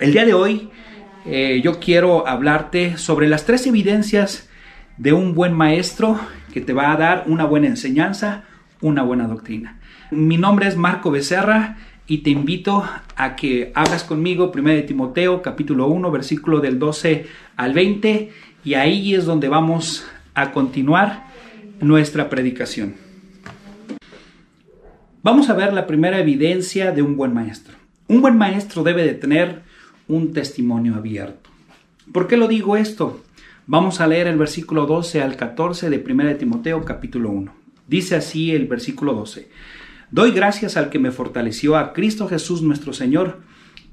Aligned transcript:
El 0.00 0.12
día 0.12 0.24
de 0.24 0.32
hoy 0.32 0.70
eh, 1.26 1.60
yo 1.62 1.78
quiero 1.78 2.26
hablarte 2.26 2.96
sobre 2.96 3.28
las 3.28 3.44
tres 3.44 3.66
evidencias 3.66 4.48
de 4.96 5.12
un 5.12 5.34
buen 5.34 5.52
maestro 5.52 6.18
que 6.54 6.62
te 6.62 6.72
va 6.72 6.90
a 6.90 6.96
dar 6.96 7.24
una 7.26 7.44
buena 7.44 7.66
enseñanza, 7.66 8.44
una 8.80 9.02
buena 9.02 9.28
doctrina. 9.28 9.78
Mi 10.10 10.38
nombre 10.38 10.68
es 10.68 10.76
Marco 10.76 11.10
Becerra 11.10 11.76
y 12.06 12.18
te 12.18 12.30
invito 12.30 12.82
a 13.14 13.36
que 13.36 13.72
hagas 13.74 14.02
conmigo 14.02 14.50
1 14.54 14.70
de 14.70 14.82
Timoteo 14.84 15.42
capítulo 15.42 15.88
1 15.88 16.10
versículo 16.10 16.60
del 16.60 16.78
12 16.78 17.26
al 17.56 17.74
20 17.74 18.30
y 18.64 18.74
ahí 18.74 19.14
es 19.14 19.26
donde 19.26 19.50
vamos 19.50 20.06
a 20.32 20.52
continuar 20.52 21.26
nuestra 21.82 22.30
predicación. 22.30 22.94
Vamos 25.22 25.50
a 25.50 25.54
ver 25.54 25.74
la 25.74 25.86
primera 25.86 26.18
evidencia 26.18 26.90
de 26.90 27.02
un 27.02 27.18
buen 27.18 27.34
maestro. 27.34 27.74
Un 28.08 28.22
buen 28.22 28.38
maestro 28.38 28.82
debe 28.82 29.04
de 29.04 29.12
tener 29.12 29.68
un 30.10 30.32
testimonio 30.32 30.96
abierto. 30.96 31.50
¿Por 32.12 32.26
qué 32.26 32.36
lo 32.36 32.48
digo 32.48 32.76
esto? 32.76 33.22
Vamos 33.66 34.00
a 34.00 34.08
leer 34.08 34.26
el 34.26 34.36
versículo 34.36 34.84
12 34.86 35.22
al 35.22 35.36
14 35.36 35.88
de 35.88 36.04
1 36.04 36.24
de 36.24 36.34
Timoteo 36.34 36.84
capítulo 36.84 37.30
1. 37.30 37.54
Dice 37.86 38.16
así 38.16 38.50
el 38.50 38.66
versículo 38.66 39.14
12. 39.14 39.48
Doy 40.10 40.32
gracias 40.32 40.76
al 40.76 40.90
que 40.90 40.98
me 40.98 41.12
fortaleció 41.12 41.76
a 41.76 41.92
Cristo 41.92 42.26
Jesús 42.26 42.62
nuestro 42.62 42.92
Señor, 42.92 43.42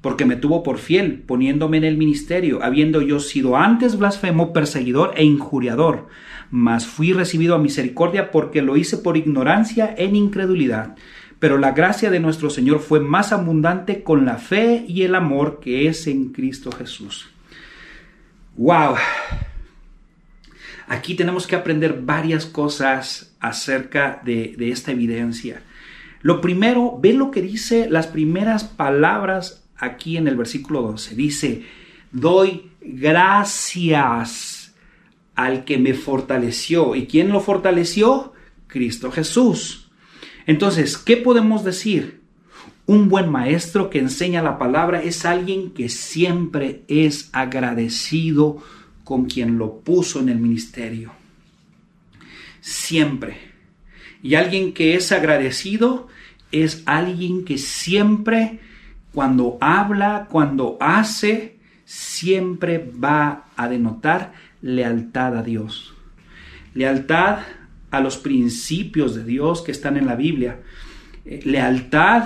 porque 0.01 0.25
me 0.25 0.35
tuvo 0.35 0.63
por 0.63 0.77
fiel, 0.77 1.23
poniéndome 1.25 1.77
en 1.77 1.83
el 1.83 1.97
ministerio, 1.97 2.63
habiendo 2.63 3.01
yo 3.01 3.19
sido 3.19 3.57
antes 3.57 3.97
blasfemo, 3.97 4.53
perseguidor 4.53 5.13
e 5.15 5.23
injuriador, 5.23 6.07
mas 6.51 6.85
fui 6.85 7.13
recibido 7.13 7.55
a 7.55 7.59
misericordia 7.59 8.31
porque 8.31 8.61
lo 8.61 8.77
hice 8.77 8.97
por 8.97 9.17
ignorancia 9.17 9.93
en 9.97 10.15
incredulidad 10.15 10.95
pero 11.39 11.57
la 11.57 11.71
gracia 11.71 12.09
de 12.09 12.19
nuestro 12.19 12.49
Señor 12.49 12.79
fue 12.79 12.99
más 12.99 13.31
abundante 13.31 14.03
con 14.03 14.25
la 14.25 14.37
fe 14.37 14.85
y 14.87 15.03
el 15.03 15.15
amor 15.15 15.59
que 15.59 15.87
es 15.87 16.07
en 16.07 16.29
Cristo 16.29 16.71
Jesús. 16.71 17.29
¡Wow! 18.55 18.95
Aquí 20.87 21.15
tenemos 21.15 21.45
que 21.45 21.55
aprender 21.55 22.01
varias 22.01 22.45
cosas 22.45 23.35
acerca 23.39 24.21
de, 24.23 24.55
de 24.57 24.71
esta 24.71 24.91
evidencia. 24.91 25.61
Lo 26.21 26.41
primero, 26.41 26.97
ve 26.99 27.13
lo 27.13 27.29
que 27.29 27.41
dice 27.41 27.87
las 27.89 28.07
primeras 28.07 28.63
palabras 28.63 29.66
aquí 29.77 30.17
en 30.17 30.27
el 30.27 30.35
versículo 30.35 30.81
12. 30.81 31.15
Dice, 31.15 31.63
doy 32.11 32.71
gracias 32.81 34.73
al 35.35 35.65
que 35.65 35.77
me 35.77 35.93
fortaleció. 35.93 36.95
¿Y 36.95 37.05
quién 37.05 37.29
lo 37.29 37.39
fortaleció? 37.39 38.33
Cristo 38.67 39.11
Jesús. 39.11 39.89
Entonces, 40.45 40.97
¿qué 40.97 41.17
podemos 41.17 41.63
decir? 41.63 42.21
Un 42.85 43.09
buen 43.09 43.29
maestro 43.29 43.89
que 43.89 43.99
enseña 43.99 44.41
la 44.41 44.57
palabra 44.57 45.03
es 45.03 45.25
alguien 45.25 45.71
que 45.71 45.89
siempre 45.89 46.83
es 46.87 47.29
agradecido 47.33 48.63
con 49.03 49.25
quien 49.25 49.57
lo 49.57 49.79
puso 49.81 50.19
en 50.19 50.29
el 50.29 50.37
ministerio. 50.37 51.11
Siempre. 52.61 53.37
Y 54.23 54.35
alguien 54.35 54.73
que 54.73 54.95
es 54.95 55.11
agradecido 55.11 56.07
es 56.51 56.83
alguien 56.85 57.45
que 57.45 57.57
siempre, 57.57 58.59
cuando 59.17 59.57
habla, 59.61 60.27
cuando 60.29 60.77
hace, 60.79 61.55
siempre 61.85 62.77
va 63.03 63.45
a 63.55 63.67
denotar 63.67 64.33
lealtad 64.61 65.35
a 65.35 65.41
Dios. 65.41 65.95
Lealtad 66.75 67.39
a 67.89 67.99
los 67.99 68.17
principios 68.17 69.15
de 69.15 69.23
Dios 69.23 69.63
que 69.63 69.71
están 69.71 69.97
en 69.97 70.05
la 70.05 70.13
Biblia. 70.13 70.59
Eh, 71.25 71.39
lealtad, 71.45 72.25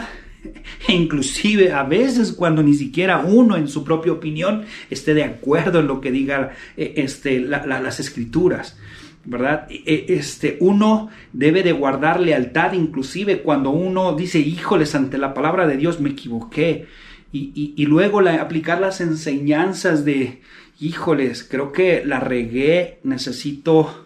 e 0.85 0.91
inclusive 0.93 1.71
a 1.71 1.83
veces 1.83 2.33
cuando 2.33 2.61
ni 2.61 2.73
siquiera 2.73 3.19
uno 3.19 3.55
en 3.55 3.69
su 3.69 3.85
propia 3.85 4.11
opinión 4.11 4.65
esté 4.89 5.13
de 5.13 5.23
acuerdo 5.23 5.79
en 5.79 5.87
lo 5.87 6.01
que 6.01 6.11
diga 6.11 6.51
eh, 6.75 6.95
este, 6.97 7.39
las 7.39 8.01
escrituras. 8.01 8.77
¿Verdad? 9.25 9.67
E, 9.69 10.05
este, 10.09 10.57
uno 10.59 11.09
debe 11.33 11.63
de 11.63 11.71
guardar 11.71 12.19
lealtad 12.19 12.73
inclusive 12.73 13.41
cuando 13.41 13.69
uno 13.69 14.15
dice, 14.15 14.39
híjoles, 14.39 14.95
ante 14.95 15.17
la 15.17 15.33
palabra 15.33 15.67
de 15.67 15.77
Dios 15.77 15.99
me 15.99 16.09
equivoqué. 16.09 16.87
Y, 17.33 17.85
luego 17.85 18.19
aplicar 18.19 18.81
las 18.81 18.99
enseñanzas 18.99 20.03
de, 20.03 20.41
híjoles, 20.81 21.47
creo 21.49 21.71
que 21.71 22.03
la 22.05 22.19
regué, 22.19 22.99
necesito 23.03 24.05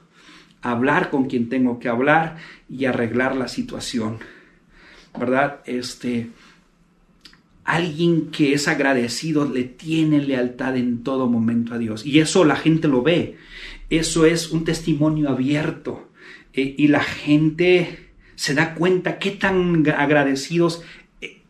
hablar 0.61 1.09
con 1.09 1.25
quien 1.25 1.49
tengo 1.49 1.79
que 1.79 1.89
hablar 1.89 2.37
y 2.69 2.85
arreglar 2.85 3.35
la 3.35 3.47
situación. 3.47 4.19
¿Verdad? 5.17 5.61
Este 5.65 6.29
alguien 7.65 8.29
que 8.29 8.53
es 8.53 8.67
agradecido 8.67 9.45
le 9.51 9.63
tiene 9.63 10.21
lealtad 10.21 10.77
en 10.77 11.03
todo 11.03 11.27
momento 11.27 11.73
a 11.73 11.79
Dios 11.79 12.05
y 12.05 12.19
eso 12.19 12.45
la 12.45 12.55
gente 12.55 12.87
lo 12.87 13.01
ve. 13.01 13.37
Eso 13.97 14.25
es 14.25 14.51
un 14.51 14.63
testimonio 14.65 15.29
abierto 15.29 16.09
eh, 16.53 16.75
y 16.77 16.87
la 16.87 17.03
gente 17.03 18.09
se 18.35 18.53
da 18.53 18.75
cuenta 18.75 19.19
qué 19.19 19.31
tan 19.31 19.87
agradecidos 19.89 20.83
eh, 21.21 21.41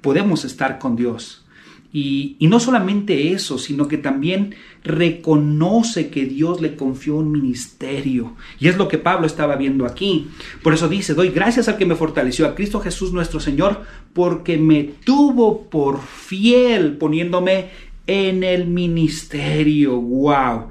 podemos 0.00 0.44
estar 0.44 0.78
con 0.78 0.96
Dios. 0.96 1.44
Y, 1.90 2.36
no 2.40 2.60
solamente 2.60 3.32
eso, 3.32 3.58
sino 3.58 3.88
que 3.88 3.96
también 3.96 4.54
reconoce 4.84 6.10
que 6.10 6.26
Dios 6.26 6.60
le 6.60 6.76
confió 6.76 7.16
un 7.16 7.32
ministerio. 7.32 8.34
Y 8.60 8.68
es 8.68 8.76
lo 8.76 8.88
que 8.88 8.98
Pablo 8.98 9.26
estaba 9.26 9.56
viendo 9.56 9.86
aquí. 9.86 10.28
Por 10.62 10.74
eso 10.74 10.88
dice, 10.88 11.14
doy 11.14 11.30
gracias 11.30 11.66
al 11.66 11.78
que 11.78 11.86
me 11.86 11.96
fortaleció, 11.96 12.46
a 12.46 12.54
Cristo 12.54 12.80
Jesús 12.80 13.12
nuestro 13.12 13.40
Señor, 13.40 13.84
porque 14.12 14.58
me 14.58 14.84
tuvo 14.84 15.68
por 15.68 16.00
fiel 16.02 16.98
poniéndome 16.98 17.70
en 18.06 18.44
el 18.44 18.66
ministerio. 18.66 19.98
¡Wow! 19.98 20.68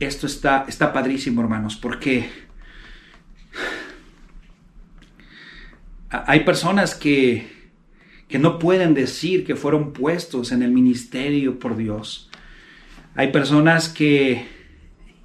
Esto 0.00 0.26
está, 0.26 0.64
está 0.68 0.92
padrísimo, 0.92 1.40
hermanos, 1.40 1.76
porque 1.76 2.30
hay 6.10 6.40
personas 6.40 6.94
que 6.94 7.58
que 8.28 8.38
no 8.38 8.58
pueden 8.58 8.94
decir 8.94 9.44
que 9.44 9.56
fueron 9.56 9.92
puestos 9.92 10.52
en 10.52 10.62
el 10.62 10.70
ministerio 10.70 11.58
por 11.58 11.76
Dios. 11.76 12.30
Hay 13.14 13.32
personas 13.32 13.88
que 13.88 14.46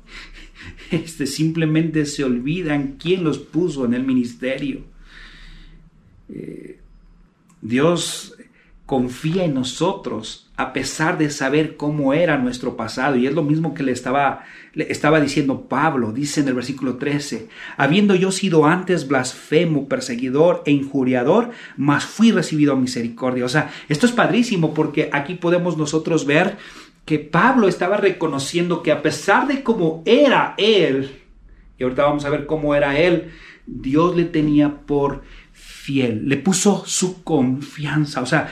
este, 0.91 1.27
simplemente 1.27 2.05
se 2.05 2.23
olvidan 2.23 2.95
quién 2.97 3.23
los 3.23 3.37
puso 3.37 3.85
en 3.85 3.93
el 3.93 4.03
ministerio. 4.03 4.85
Eh, 6.29 6.79
Dios 7.61 8.35
confía 8.85 9.43
en 9.43 9.53
nosotros 9.53 10.42
a 10.55 10.71
pesar 10.71 11.17
de 11.17 11.29
saber 11.31 11.77
cómo 11.77 12.13
era 12.13 12.37
nuestro 12.37 12.77
pasado. 12.77 13.15
Y 13.15 13.25
es 13.25 13.33
lo 13.33 13.43
mismo 13.43 13.73
que 13.73 13.83
le 13.83 13.91
estaba, 13.91 14.43
le 14.73 14.91
estaba 14.91 15.19
diciendo 15.19 15.67
Pablo, 15.67 16.11
dice 16.11 16.41
en 16.41 16.47
el 16.47 16.53
versículo 16.53 16.97
13, 16.97 17.47
habiendo 17.77 18.13
yo 18.15 18.31
sido 18.31 18.65
antes 18.65 19.07
blasfemo, 19.07 19.87
perseguidor 19.87 20.61
e 20.65 20.71
injuriador, 20.71 21.51
mas 21.75 22.05
fui 22.05 22.31
recibido 22.31 22.73
a 22.73 22.77
misericordia. 22.77 23.45
O 23.45 23.49
sea, 23.49 23.71
esto 23.89 24.05
es 24.05 24.11
padrísimo 24.11 24.73
porque 24.73 25.09
aquí 25.11 25.35
podemos 25.35 25.77
nosotros 25.77 26.25
ver 26.25 26.57
que 27.05 27.19
Pablo 27.19 27.67
estaba 27.67 27.97
reconociendo 27.97 28.83
que 28.83 28.91
a 28.91 29.01
pesar 29.01 29.47
de 29.47 29.63
cómo 29.63 30.03
era 30.05 30.53
él, 30.57 31.19
y 31.77 31.83
ahorita 31.83 32.03
vamos 32.03 32.25
a 32.25 32.29
ver 32.29 32.45
cómo 32.45 32.75
era 32.75 32.97
él, 32.97 33.31
Dios 33.65 34.15
le 34.15 34.25
tenía 34.25 34.81
por 34.85 35.23
fiel, 35.51 36.29
le 36.29 36.37
puso 36.37 36.83
su 36.85 37.23
confianza. 37.23 38.21
O 38.21 38.25
sea, 38.25 38.51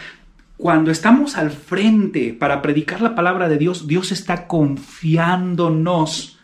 cuando 0.61 0.91
estamos 0.91 1.37
al 1.37 1.49
frente 1.49 2.35
para 2.39 2.61
predicar 2.61 3.01
la 3.01 3.15
palabra 3.15 3.49
de 3.49 3.57
Dios, 3.57 3.87
Dios 3.87 4.11
está 4.11 4.45
confiándonos 4.45 6.37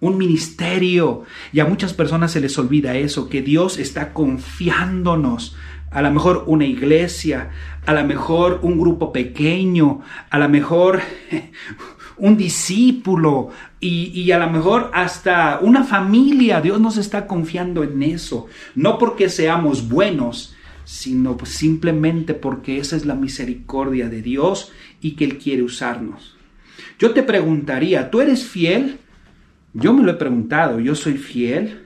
un 0.00 0.18
ministerio. 0.18 1.22
Y 1.50 1.60
a 1.60 1.64
muchas 1.64 1.94
personas 1.94 2.32
se 2.32 2.42
les 2.42 2.58
olvida 2.58 2.96
eso, 2.96 3.30
que 3.30 3.40
Dios 3.40 3.78
está 3.78 4.12
confiándonos. 4.12 5.56
A 5.90 6.02
lo 6.02 6.10
mejor 6.10 6.44
una 6.48 6.66
iglesia, 6.66 7.48
a 7.86 7.94
lo 7.94 8.04
mejor 8.04 8.60
un 8.60 8.78
grupo 8.78 9.10
pequeño, 9.10 10.02
a 10.28 10.38
lo 10.38 10.50
mejor 10.50 11.00
un 12.18 12.36
discípulo 12.36 13.48
y, 13.80 14.20
y, 14.20 14.32
a 14.32 14.38
lo 14.38 14.50
mejor 14.50 14.90
hasta 14.92 15.60
una 15.62 15.84
familia. 15.84 16.60
Dios 16.60 16.78
nos 16.78 16.98
está 16.98 17.26
confiando 17.26 17.84
en 17.84 18.02
eso. 18.02 18.48
No 18.74 18.98
porque 18.98 19.30
seamos 19.30 19.88
buenos, 19.88 20.53
sino 20.84 21.38
simplemente 21.44 22.34
porque 22.34 22.78
esa 22.78 22.96
es 22.96 23.06
la 23.06 23.14
misericordia 23.14 24.08
de 24.08 24.22
Dios 24.22 24.72
y 25.00 25.12
que 25.12 25.24
Él 25.24 25.38
quiere 25.38 25.62
usarnos. 25.62 26.36
Yo 26.98 27.12
te 27.12 27.22
preguntaría, 27.22 28.10
¿tú 28.10 28.20
eres 28.20 28.44
fiel? 28.44 28.98
Yo 29.72 29.92
me 29.92 30.04
lo 30.04 30.12
he 30.12 30.14
preguntado, 30.14 30.78
¿yo 30.80 30.94
soy 30.94 31.14
fiel? 31.14 31.82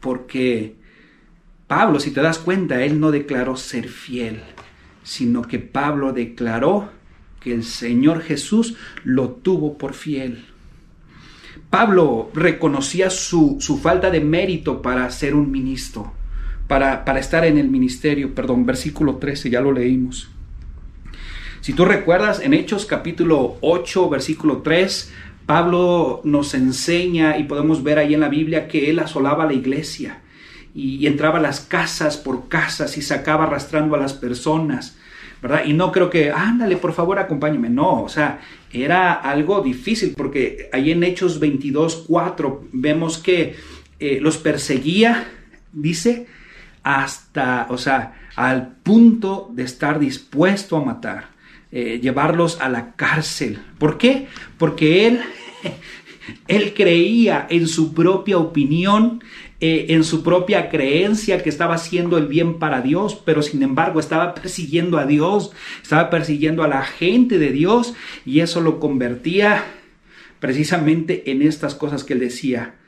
Porque 0.00 0.76
Pablo, 1.66 1.98
si 1.98 2.12
te 2.12 2.20
das 2.20 2.38
cuenta, 2.38 2.82
él 2.84 3.00
no 3.00 3.10
declaró 3.10 3.56
ser 3.56 3.88
fiel, 3.88 4.40
sino 5.02 5.42
que 5.42 5.58
Pablo 5.58 6.12
declaró 6.12 6.90
que 7.40 7.52
el 7.52 7.64
Señor 7.64 8.22
Jesús 8.22 8.76
lo 9.02 9.30
tuvo 9.30 9.76
por 9.76 9.94
fiel. 9.94 10.44
Pablo 11.68 12.30
reconocía 12.34 13.10
su, 13.10 13.56
su 13.60 13.78
falta 13.78 14.10
de 14.10 14.20
mérito 14.20 14.82
para 14.82 15.10
ser 15.10 15.34
un 15.34 15.50
ministro 15.50 16.12
para, 16.70 17.18
estar 17.18 17.44
en 17.44 17.58
el 17.58 17.68
ministerio, 17.68 18.32
perdón, 18.32 18.64
versículo 18.64 19.16
13, 19.16 19.50
ya 19.50 19.60
lo 19.60 19.72
leímos. 19.72 20.30
Si 21.62 21.72
tú 21.72 21.84
recuerdas, 21.84 22.40
en 22.40 22.54
Hechos 22.54 22.86
capítulo 22.86 23.56
8, 23.60 24.08
versículo 24.08 24.58
3, 24.58 25.12
Pablo 25.46 26.20
nos 26.22 26.54
enseña 26.54 27.38
y 27.38 27.42
podemos 27.42 27.82
ver 27.82 27.98
ahí 27.98 28.14
en 28.14 28.20
la 28.20 28.28
Biblia 28.28 28.68
que 28.68 28.88
él 28.88 29.00
asolaba 29.00 29.46
la 29.46 29.52
iglesia 29.52 30.20
y, 30.72 31.04
entraba 31.08 31.40
a 31.40 31.42
las 31.42 31.58
casas 31.58 32.16
por 32.16 32.46
casas 32.46 32.96
y 32.96 33.02
sacaba 33.02 33.46
arrastrando 33.46 33.96
a 33.96 33.98
las 33.98 34.12
personas. 34.12 34.96
¿verdad? 35.42 35.64
Y 35.66 35.72
no 35.72 35.90
creo 35.90 36.08
que, 36.08 36.30
ándale, 36.30 36.76
por 36.76 36.92
favor, 36.92 37.18
acompáñame. 37.18 37.68
No, 37.68 38.04
o 38.04 38.08
sea, 38.08 38.42
era 38.72 39.14
algo 39.14 39.60
difícil 39.60 40.14
porque 40.16 40.70
ahí 40.72 40.92
en 40.92 41.02
Hechos 41.02 41.40
22, 41.40 42.04
4 42.06 42.68
vemos 42.70 43.18
que 43.18 43.56
eh, 43.98 44.18
los 44.20 44.38
perseguía, 44.38 45.26
dice, 45.72 46.28
hasta, 46.82 47.66
o 47.70 47.78
sea, 47.78 48.14
al 48.36 48.76
punto 48.76 49.50
de 49.52 49.64
estar 49.64 49.98
dispuesto 49.98 50.76
a 50.76 50.84
matar, 50.84 51.30
eh, 51.72 52.00
llevarlos 52.02 52.60
a 52.60 52.68
la 52.68 52.92
cárcel. 52.96 53.58
¿Por 53.78 53.98
qué? 53.98 54.28
Porque 54.58 55.06
él, 55.06 55.20
él 56.48 56.74
creía 56.74 57.46
en 57.50 57.68
su 57.68 57.92
propia 57.94 58.38
opinión, 58.38 59.22
eh, 59.60 59.86
en 59.90 60.04
su 60.04 60.22
propia 60.22 60.70
creencia 60.70 61.42
que 61.42 61.50
estaba 61.50 61.74
haciendo 61.74 62.16
el 62.16 62.26
bien 62.26 62.58
para 62.58 62.80
Dios, 62.80 63.20
pero 63.24 63.42
sin 63.42 63.62
embargo 63.62 64.00
estaba 64.00 64.34
persiguiendo 64.34 64.96
a 64.96 65.04
Dios, 65.04 65.52
estaba 65.82 66.08
persiguiendo 66.08 66.62
a 66.62 66.68
la 66.68 66.82
gente 66.82 67.38
de 67.38 67.52
Dios 67.52 67.94
y 68.24 68.40
eso 68.40 68.62
lo 68.62 68.80
convertía 68.80 69.64
precisamente 70.38 71.30
en 71.30 71.42
estas 71.42 71.74
cosas 71.74 72.04
que 72.04 72.14
él 72.14 72.20
decía. 72.20 72.79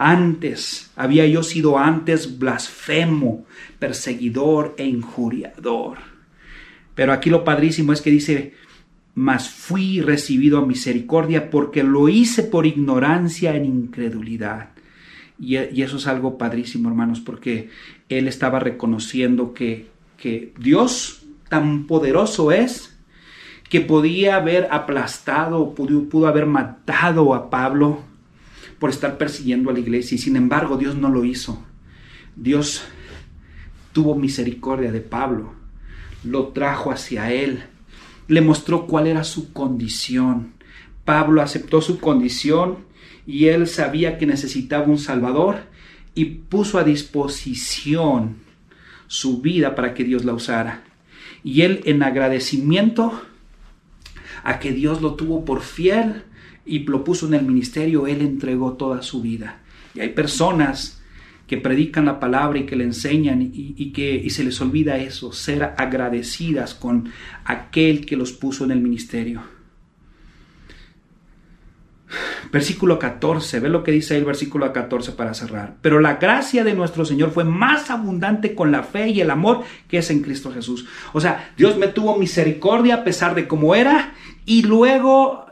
Antes, 0.00 0.92
había 0.94 1.26
yo 1.26 1.42
sido 1.42 1.76
antes 1.76 2.38
blasfemo, 2.38 3.44
perseguidor 3.80 4.76
e 4.78 4.86
injuriador. 4.86 5.98
Pero 6.94 7.12
aquí 7.12 7.30
lo 7.30 7.42
padrísimo 7.42 7.92
es 7.92 8.00
que 8.00 8.12
dice, 8.12 8.54
mas 9.16 9.50
fui 9.50 10.00
recibido 10.00 10.58
a 10.58 10.66
misericordia 10.66 11.50
porque 11.50 11.82
lo 11.82 12.08
hice 12.08 12.44
por 12.44 12.64
ignorancia 12.64 13.56
en 13.56 13.64
incredulidad. 13.64 14.68
Y, 15.40 15.56
eso 15.56 15.96
es 15.96 16.06
algo 16.06 16.38
padrísimo, 16.38 16.88
hermanos, 16.88 17.18
porque 17.18 17.68
él 18.08 18.28
estaba 18.28 18.60
reconociendo 18.60 19.52
que, 19.52 19.88
que 20.16 20.52
Dios 20.60 21.26
tan 21.48 21.88
poderoso 21.88 22.52
es 22.52 22.96
que 23.68 23.80
podía 23.80 24.36
haber 24.36 24.68
aplastado, 24.70 25.74
pudo, 25.74 26.08
pudo 26.08 26.28
haber 26.28 26.46
matado 26.46 27.34
a 27.34 27.50
Pablo 27.50 28.06
por 28.78 28.90
estar 28.90 29.18
persiguiendo 29.18 29.70
a 29.70 29.72
la 29.72 29.80
iglesia. 29.80 30.14
Y 30.14 30.18
sin 30.18 30.36
embargo, 30.36 30.76
Dios 30.76 30.96
no 30.96 31.08
lo 31.10 31.24
hizo. 31.24 31.62
Dios 32.36 32.82
tuvo 33.92 34.14
misericordia 34.14 34.92
de 34.92 35.00
Pablo, 35.00 35.54
lo 36.22 36.48
trajo 36.48 36.92
hacia 36.92 37.32
él, 37.32 37.64
le 38.28 38.40
mostró 38.40 38.86
cuál 38.86 39.08
era 39.08 39.24
su 39.24 39.52
condición. 39.52 40.52
Pablo 41.04 41.42
aceptó 41.42 41.80
su 41.80 41.98
condición 41.98 42.78
y 43.26 43.46
él 43.46 43.66
sabía 43.66 44.18
que 44.18 44.26
necesitaba 44.26 44.86
un 44.86 44.98
Salvador 44.98 45.62
y 46.14 46.26
puso 46.26 46.78
a 46.78 46.84
disposición 46.84 48.36
su 49.08 49.40
vida 49.40 49.74
para 49.74 49.94
que 49.94 50.04
Dios 50.04 50.24
la 50.24 50.34
usara. 50.34 50.84
Y 51.42 51.62
él 51.62 51.80
en 51.84 52.02
agradecimiento 52.02 53.20
a 54.44 54.58
que 54.60 54.72
Dios 54.72 55.02
lo 55.02 55.14
tuvo 55.14 55.44
por 55.44 55.62
fiel 55.62 56.24
y 56.68 56.80
lo 56.80 57.02
puso 57.02 57.26
en 57.26 57.34
el 57.34 57.44
ministerio, 57.44 58.06
él 58.06 58.20
entregó 58.20 58.74
toda 58.74 59.02
su 59.02 59.22
vida. 59.22 59.60
Y 59.94 60.00
hay 60.00 60.10
personas 60.10 60.98
que 61.48 61.56
predican 61.56 62.04
la 62.04 62.20
palabra 62.20 62.58
y 62.58 62.66
que 62.66 62.76
le 62.76 62.84
enseñan 62.84 63.40
y, 63.40 63.90
que 63.92 64.14
y 64.14 64.30
se 64.30 64.44
les 64.44 64.60
olvida 64.60 64.98
eso, 64.98 65.32
ser 65.32 65.74
agradecidas 65.78 66.74
con 66.74 67.10
aquel 67.44 68.04
que 68.04 68.16
los 68.16 68.32
puso 68.32 68.64
en 68.64 68.70
el 68.70 68.80
ministerio. 68.80 69.42
Versículo 72.52 72.98
14, 72.98 73.60
ve 73.60 73.68
lo 73.68 73.82
que 73.82 73.92
dice 73.92 74.14
ahí 74.14 74.20
el 74.20 74.26
versículo 74.26 74.70
14 74.72 75.12
para 75.12 75.34
cerrar. 75.34 75.76
Pero 75.80 76.00
la 76.00 76.16
gracia 76.16 76.64
de 76.64 76.74
nuestro 76.74 77.04
Señor 77.04 77.30
fue 77.30 77.44
más 77.44 77.90
abundante 77.90 78.54
con 78.54 78.70
la 78.70 78.82
fe 78.82 79.08
y 79.08 79.20
el 79.20 79.30
amor 79.30 79.62
que 79.88 79.98
es 79.98 80.10
en 80.10 80.22
Cristo 80.22 80.52
Jesús. 80.52 80.86
O 81.14 81.20
sea, 81.20 81.52
Dios 81.56 81.78
me 81.78 81.88
tuvo 81.88 82.18
misericordia 82.18 82.96
a 82.96 83.04
pesar 83.04 83.34
de 83.34 83.48
cómo 83.48 83.74
era 83.74 84.12
y 84.44 84.62
luego 84.62 85.47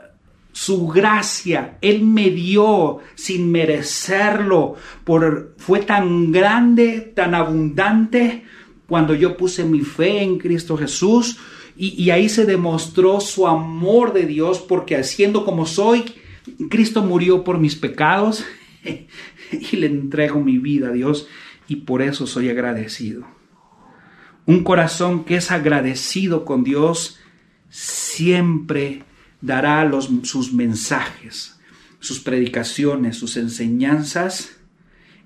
su 0.57 0.87
gracia, 0.87 1.77
Él 1.81 2.01
me 2.01 2.31
dio 2.31 2.97
sin 3.13 3.51
merecerlo, 3.51 4.73
por, 5.03 5.53
fue 5.59 5.81
tan 5.81 6.31
grande, 6.31 7.13
tan 7.15 7.35
abundante 7.35 8.43
cuando 8.87 9.13
yo 9.13 9.37
puse 9.37 9.65
mi 9.65 9.81
fe 9.81 10.23
en 10.23 10.39
Cristo 10.39 10.75
Jesús. 10.75 11.37
Y, 11.75 12.09
ahí 12.09 12.27
se 12.27 12.45
demostró 12.45 13.21
su 13.21 13.45
amor 13.45 14.13
de 14.13 14.25
Dios 14.25 14.57
porque 14.57 14.95
haciendo 14.95 15.45
como 15.45 15.67
soy, 15.67 16.05
Cristo 16.71 17.03
murió 17.03 17.43
por 17.43 17.59
mis 17.59 17.75
pecados 17.75 18.43
y 19.51 19.75
le 19.75 19.85
entrego 19.85 20.39
mi 20.39 20.57
vida 20.57 20.87
a 20.87 20.91
Dios 20.91 21.27
y 21.67 21.75
por 21.75 22.01
eso 22.01 22.25
soy 22.25 22.49
agradecido. 22.49 23.27
Un 24.47 24.63
corazón 24.63 25.23
que 25.23 25.35
es 25.35 25.51
agradecido 25.51 26.45
con 26.45 26.63
Dios 26.63 27.19
siempre 27.69 29.03
dará 29.41 29.85
los, 29.85 30.09
sus 30.23 30.53
mensajes, 30.53 31.59
sus 31.99 32.19
predicaciones, 32.19 33.17
sus 33.17 33.37
enseñanzas, 33.37 34.57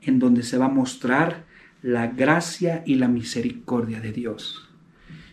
en 0.02 0.19
donde 0.19 0.44
se 0.44 0.58
va 0.58 0.66
a 0.66 0.69
mostrar 0.69 1.46
la 1.81 2.08
gracia 2.08 2.84
y 2.86 2.96
la 2.96 3.08
misericordia 3.08 4.00
de 4.00 4.12
Dios. 4.12 4.69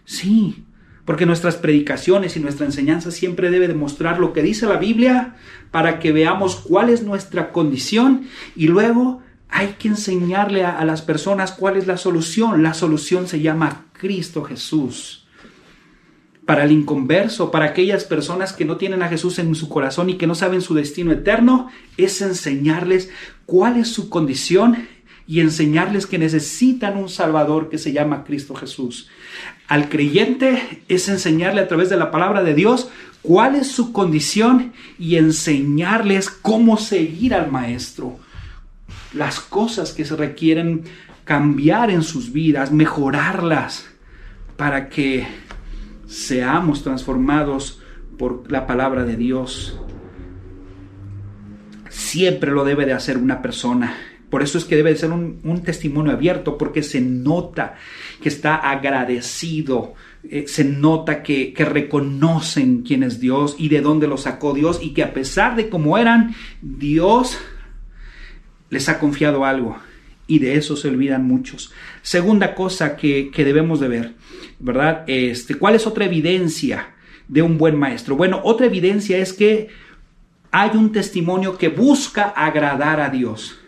Sí, 0.05 0.65
porque 1.05 1.27
nuestras 1.27 1.57
predicaciones 1.57 2.37
y 2.37 2.41
nuestra 2.41 2.67
enseñanza 2.67 3.11
siempre 3.11 3.51
debe 3.51 3.69
demostrar 3.69 4.19
lo 4.19 4.33
que 4.33 4.43
dice 4.43 4.67
la 4.67 4.77
Biblia 4.77 5.37
para 5.71 5.99
que 5.99 6.13
veamos 6.13 6.57
cuál 6.57 6.91
es 6.91 7.03
nuestra 7.03 7.53
condición 7.53 8.27
y 8.57 8.69
luego 8.69 9.23
hay 9.49 9.77
que 9.79 9.89
enseñarle 9.89 10.65
a, 10.65 10.79
a 10.79 10.85
las 10.85 11.03
personas 11.03 11.53
cuál 11.53 11.77
es 11.77 11.87
la 11.87 11.97
solución. 11.97 12.63
La 12.63 12.75
solución 12.75 13.27
se 13.27 13.41
llama 13.41 13.87
Cristo 13.93 14.45
Jesús. 14.45 15.28
Para 16.49 16.65
el 16.65 16.73
inconverso, 16.73 17.50
para 17.50 17.67
aquellas 17.67 18.05
personas 18.05 18.55
que 18.55 18.65
no 18.65 18.79
tienen 18.79 19.03
a 19.03 19.09
Jesús 19.09 19.39
en 19.39 19.55
su 19.55 19.69
corazón 19.69 20.09
y 20.09 20.15
que 20.15 20.27
no 20.27 20.35
saben 20.35 20.62
su 20.62 20.73
destino 20.73 21.12
eterno, 21.12 21.69
es 21.99 22.23
enseñarles 22.23 23.11
cuál 23.45 23.77
es 23.77 23.89
su 23.89 24.09
condición 24.09 24.89
y 25.27 25.41
enseñarles 25.41 26.06
que 26.06 26.17
necesitan 26.17 26.97
un 26.97 27.11
Salvador 27.11 27.69
que 27.69 27.77
se 27.77 27.93
llama 27.93 28.25
Cristo 28.25 28.55
Jesús. 28.55 29.11
Al 29.67 29.91
creyente 29.91 30.83
es 30.89 31.11
enseñarle 31.11 31.61
a 31.61 31.69
través 31.69 31.91
de 31.91 31.99
la 31.99 32.11
palabra 32.11 32.43
de 32.43 32.55
Dios 32.55 32.89
cuál 33.21 33.55
es 33.55 33.70
su 33.70 33.93
condición 33.93 34.72
y 34.99 35.17
enseñarles 35.17 36.31
cómo 36.31 36.79
seguir 36.79 37.34
al 37.34 37.53
Maestro. 37.53 38.20
Las 39.13 39.39
cosas 39.39 39.93
que 39.93 40.06
se 40.06 40.17
requieren 40.17 40.84
cambiar 41.25 41.91
en 41.91 42.03
sus 42.03 42.32
vidas, 42.32 42.72
mejorarlas 42.72 43.84
para 44.56 44.89
que 44.89 45.27
seamos 46.08 46.82
transformados 46.82 47.81
por 48.19 48.50
la 48.50 48.67
palabra 48.67 49.05
de 49.05 49.17
Dios. 49.17 49.79
Siempre 51.88 52.50
lo 52.50 52.65
debe 52.65 52.86
de 52.86 52.94
hacer 52.94 53.17
una 53.17 53.41
persona 53.41 53.94
por 54.31 54.43
eso 54.43 54.58
es 54.58 54.65
que 54.65 54.77
debe 54.77 54.94
ser 54.96 55.10
un, 55.10 55.62
testimonio 55.65 56.12
abierto, 56.12 56.58
porque 56.58 56.82
se 56.82 57.00
nota 57.00 57.77
que 58.22 58.29
está 58.29 58.56
agradecido, 58.56 59.94
eh, 60.22 60.44
se 60.46 60.65
nota 60.65 61.22
que, 61.22 61.55
que, 61.55 61.65
reconocen 61.65 62.82
quién 62.82 63.03
es 63.03 63.20
Dios 63.20 63.56
y 63.58 63.69
de 63.69 63.81
dónde 63.81 64.06
lo 64.06 64.19
sacó 64.19 64.53
Dios 64.53 64.81
y 64.82 64.93
que 64.93 65.03
a 65.03 65.15
pesar 65.15 65.56
de 65.56 65.70
cómo 65.70 65.96
eran, 65.96 66.34
Dios 66.60 67.38
les 68.69 68.88
ha 68.91 68.98
confiado 68.98 69.46
algo 69.46 69.79
y 70.29 70.39
de 70.39 70.56
eso 70.56 70.77
se 70.77 70.87
olvidan 70.87 71.27
muchos. 71.27 71.73
Segunda 72.03 72.55
cosa 72.55 72.97
que, 72.97 73.32
que 73.32 73.44
debemos 73.44 73.81
de 73.81 73.89
ver, 73.89 74.15
¿verdad? 74.61 75.03
Este, 75.08 75.56
¿Cuál 75.56 75.75
es 75.75 75.89
otra 75.89 76.05
evidencia 76.05 76.94
de 77.27 77.43
un 77.43 77.58
buen 77.58 77.77
maestro? 77.77 78.15
Bueno, 78.15 78.41
otra 78.44 78.67
evidencia 78.67 79.19
es 79.19 79.32
que 79.32 79.69
hay 80.53 80.70
un 80.75 80.93
testimonio 80.93 81.58
que 81.58 81.69
busca 81.69 82.25
agradar 82.25 83.01
a 83.01 83.08
Dios. 83.08 83.58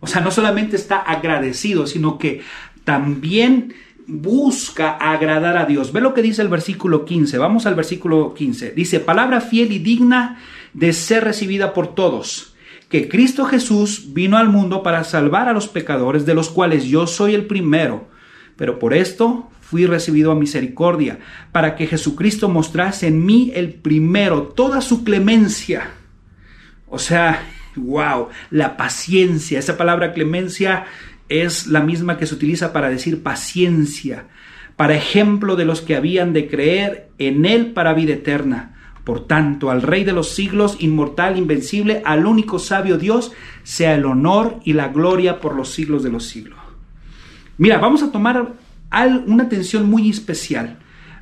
O 0.00 0.06
sea, 0.06 0.20
no 0.20 0.30
solamente 0.30 0.76
está 0.76 0.98
agradecido, 0.98 1.86
sino 1.86 2.18
que 2.18 2.42
también 2.84 3.74
busca 4.06 4.92
agradar 4.92 5.56
a 5.56 5.66
Dios. 5.66 5.92
Ve 5.92 6.00
lo 6.00 6.14
que 6.14 6.22
dice 6.22 6.42
el 6.42 6.48
versículo 6.48 7.04
15. 7.04 7.38
Vamos 7.38 7.66
al 7.66 7.74
versículo 7.74 8.32
15. 8.34 8.70
Dice, 8.70 9.00
palabra 9.00 9.40
fiel 9.40 9.72
y 9.72 9.78
digna 9.78 10.40
de 10.72 10.92
ser 10.92 11.24
recibida 11.24 11.74
por 11.74 11.94
todos, 11.94 12.54
que 12.88 13.08
Cristo 13.08 13.44
Jesús 13.44 14.14
vino 14.14 14.38
al 14.38 14.48
mundo 14.48 14.82
para 14.82 15.04
salvar 15.04 15.48
a 15.48 15.52
los 15.52 15.68
pecadores, 15.68 16.24
de 16.24 16.34
los 16.34 16.48
cuales 16.48 16.84
yo 16.84 17.06
soy 17.06 17.34
el 17.34 17.46
primero. 17.46 18.08
Pero 18.56 18.78
por 18.78 18.94
esto 18.94 19.50
fui 19.60 19.84
recibido 19.84 20.32
a 20.32 20.34
misericordia, 20.34 21.18
para 21.52 21.76
que 21.76 21.86
Jesucristo 21.86 22.48
mostrase 22.48 23.06
en 23.06 23.24
mí 23.26 23.52
el 23.54 23.74
primero 23.74 24.44
toda 24.44 24.80
su 24.80 25.04
clemencia. 25.04 25.90
O 26.86 26.98
sea, 26.98 27.42
wow, 27.76 28.28
la 28.50 28.78
paciencia. 28.78 29.58
Esa 29.58 29.76
palabra 29.76 30.14
clemencia 30.14 30.86
es 31.28 31.66
la 31.66 31.80
misma 31.80 32.16
que 32.16 32.24
se 32.24 32.34
utiliza 32.34 32.72
para 32.72 32.88
decir 32.88 33.22
paciencia, 33.22 34.28
para 34.76 34.96
ejemplo 34.96 35.56
de 35.56 35.66
los 35.66 35.82
que 35.82 35.96
habían 35.96 36.32
de 36.32 36.48
creer 36.48 37.10
en 37.18 37.44
Él 37.44 37.72
para 37.72 37.92
vida 37.92 38.14
eterna. 38.14 38.77
Por 39.08 39.26
tanto, 39.26 39.70
al 39.70 39.80
Rey 39.80 40.04
de 40.04 40.12
los 40.12 40.34
siglos, 40.34 40.76
inmortal, 40.80 41.38
invencible, 41.38 42.02
al 42.04 42.26
único 42.26 42.58
sabio 42.58 42.98
Dios, 42.98 43.32
sea 43.62 43.94
el 43.94 44.04
honor 44.04 44.60
y 44.64 44.74
la 44.74 44.88
gloria 44.88 45.40
por 45.40 45.56
los 45.56 45.70
siglos 45.70 46.02
de 46.02 46.10
los 46.10 46.26
siglos. 46.26 46.58
Mira, 47.56 47.78
vamos 47.78 48.02
a 48.02 48.12
tomar 48.12 48.52
una 49.24 49.44
atención 49.44 49.88
muy 49.88 50.10
especial. 50.10 50.80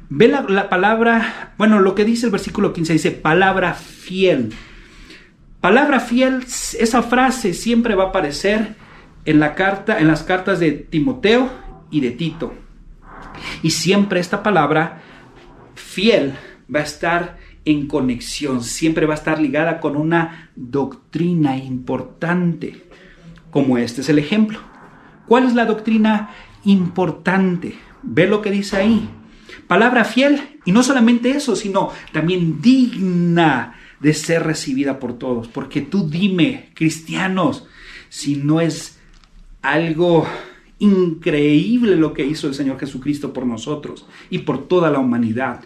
Ve 0.08 0.26
la, 0.26 0.68
palabra, 0.68 1.54
bueno, 1.58 1.78
lo 1.78 1.94
que 1.94 2.04
dice 2.04 2.26
el 2.26 2.32
versículo 2.32 2.72
15, 2.72 2.92
dice 2.92 3.12
palabra 3.12 3.74
fiel. 3.74 4.52
Palabra 5.60 6.00
fiel, 6.00 6.42
esa 6.80 7.04
frase 7.04 7.54
siempre 7.54 7.94
va 7.94 8.06
a 8.06 8.08
aparecer 8.08 8.74
en 9.26 9.38
la 9.38 9.54
carta, 9.54 10.00
en 10.00 10.08
las 10.08 10.24
cartas 10.24 10.58
de 10.58 10.72
Timoteo 10.72 11.48
y 11.92 12.00
de 12.00 12.10
Tito. 12.10 12.52
Y 13.62 13.70
siempre 13.70 14.18
esta 14.18 14.42
palabra 14.42 15.02
fiel 15.76 16.34
va 16.68 16.80
a 16.80 16.82
estar 16.82 17.45
en 17.66 17.88
conexión, 17.88 18.62
siempre 18.62 19.04
va 19.04 19.14
a 19.14 19.18
estar 19.18 19.40
ligada 19.40 19.80
con 19.80 19.96
una 19.96 20.50
doctrina 20.54 21.58
importante, 21.58 22.84
como 23.50 23.76
este 23.76 24.00
es 24.00 24.08
el 24.08 24.18
ejemplo. 24.18 24.60
¿Cuál 25.26 25.44
es 25.44 25.54
la 25.54 25.66
doctrina 25.66 26.30
importante? 26.64 27.74
Ve 28.02 28.28
lo 28.28 28.40
que 28.40 28.52
dice 28.52 28.76
ahí. 28.76 29.10
Palabra 29.66 30.04
fiel, 30.04 30.60
y 30.64 30.70
no 30.70 30.84
solamente 30.84 31.30
eso, 31.30 31.56
sino 31.56 31.90
también 32.12 32.62
digna 32.62 33.74
de 33.98 34.14
ser 34.14 34.44
recibida 34.44 35.00
por 35.00 35.18
todos. 35.18 35.48
Porque 35.48 35.80
tú 35.80 36.08
dime, 36.08 36.70
cristianos, 36.74 37.66
si 38.08 38.36
no 38.36 38.60
es 38.60 39.00
algo 39.60 40.24
increíble 40.78 41.96
lo 41.96 42.12
que 42.12 42.24
hizo 42.24 42.46
el 42.46 42.54
Señor 42.54 42.78
Jesucristo 42.78 43.32
por 43.32 43.44
nosotros 43.44 44.06
y 44.30 44.38
por 44.38 44.68
toda 44.68 44.90
la 44.90 45.00
humanidad. 45.00 45.64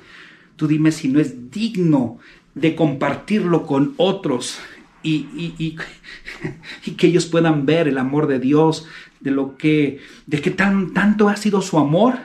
Tú 0.61 0.69
dime 0.69 0.93
si 0.93 1.09
no 1.09 1.21
es 1.21 1.51
digno 1.51 2.19
de 2.55 2.75
compartirlo 2.77 3.67
con 3.67 3.95
otros 3.97 4.59
y, 5.03 5.55
y, 6.85 6.91
que 6.99 7.07
ellos 7.07 7.25
puedan 7.25 7.65
ver 7.65 7.89
el 7.89 7.97
amor 7.97 8.27
de 8.27 8.39
Dios, 8.39 8.87
de 9.21 9.31
lo 9.31 9.57
que, 9.57 10.01
de 10.27 10.43
que 10.43 10.51
tan, 10.51 10.93
tanto 10.93 11.31
ha 11.31 11.37
sido 11.37 11.63
su 11.63 11.79
amor, 11.79 12.19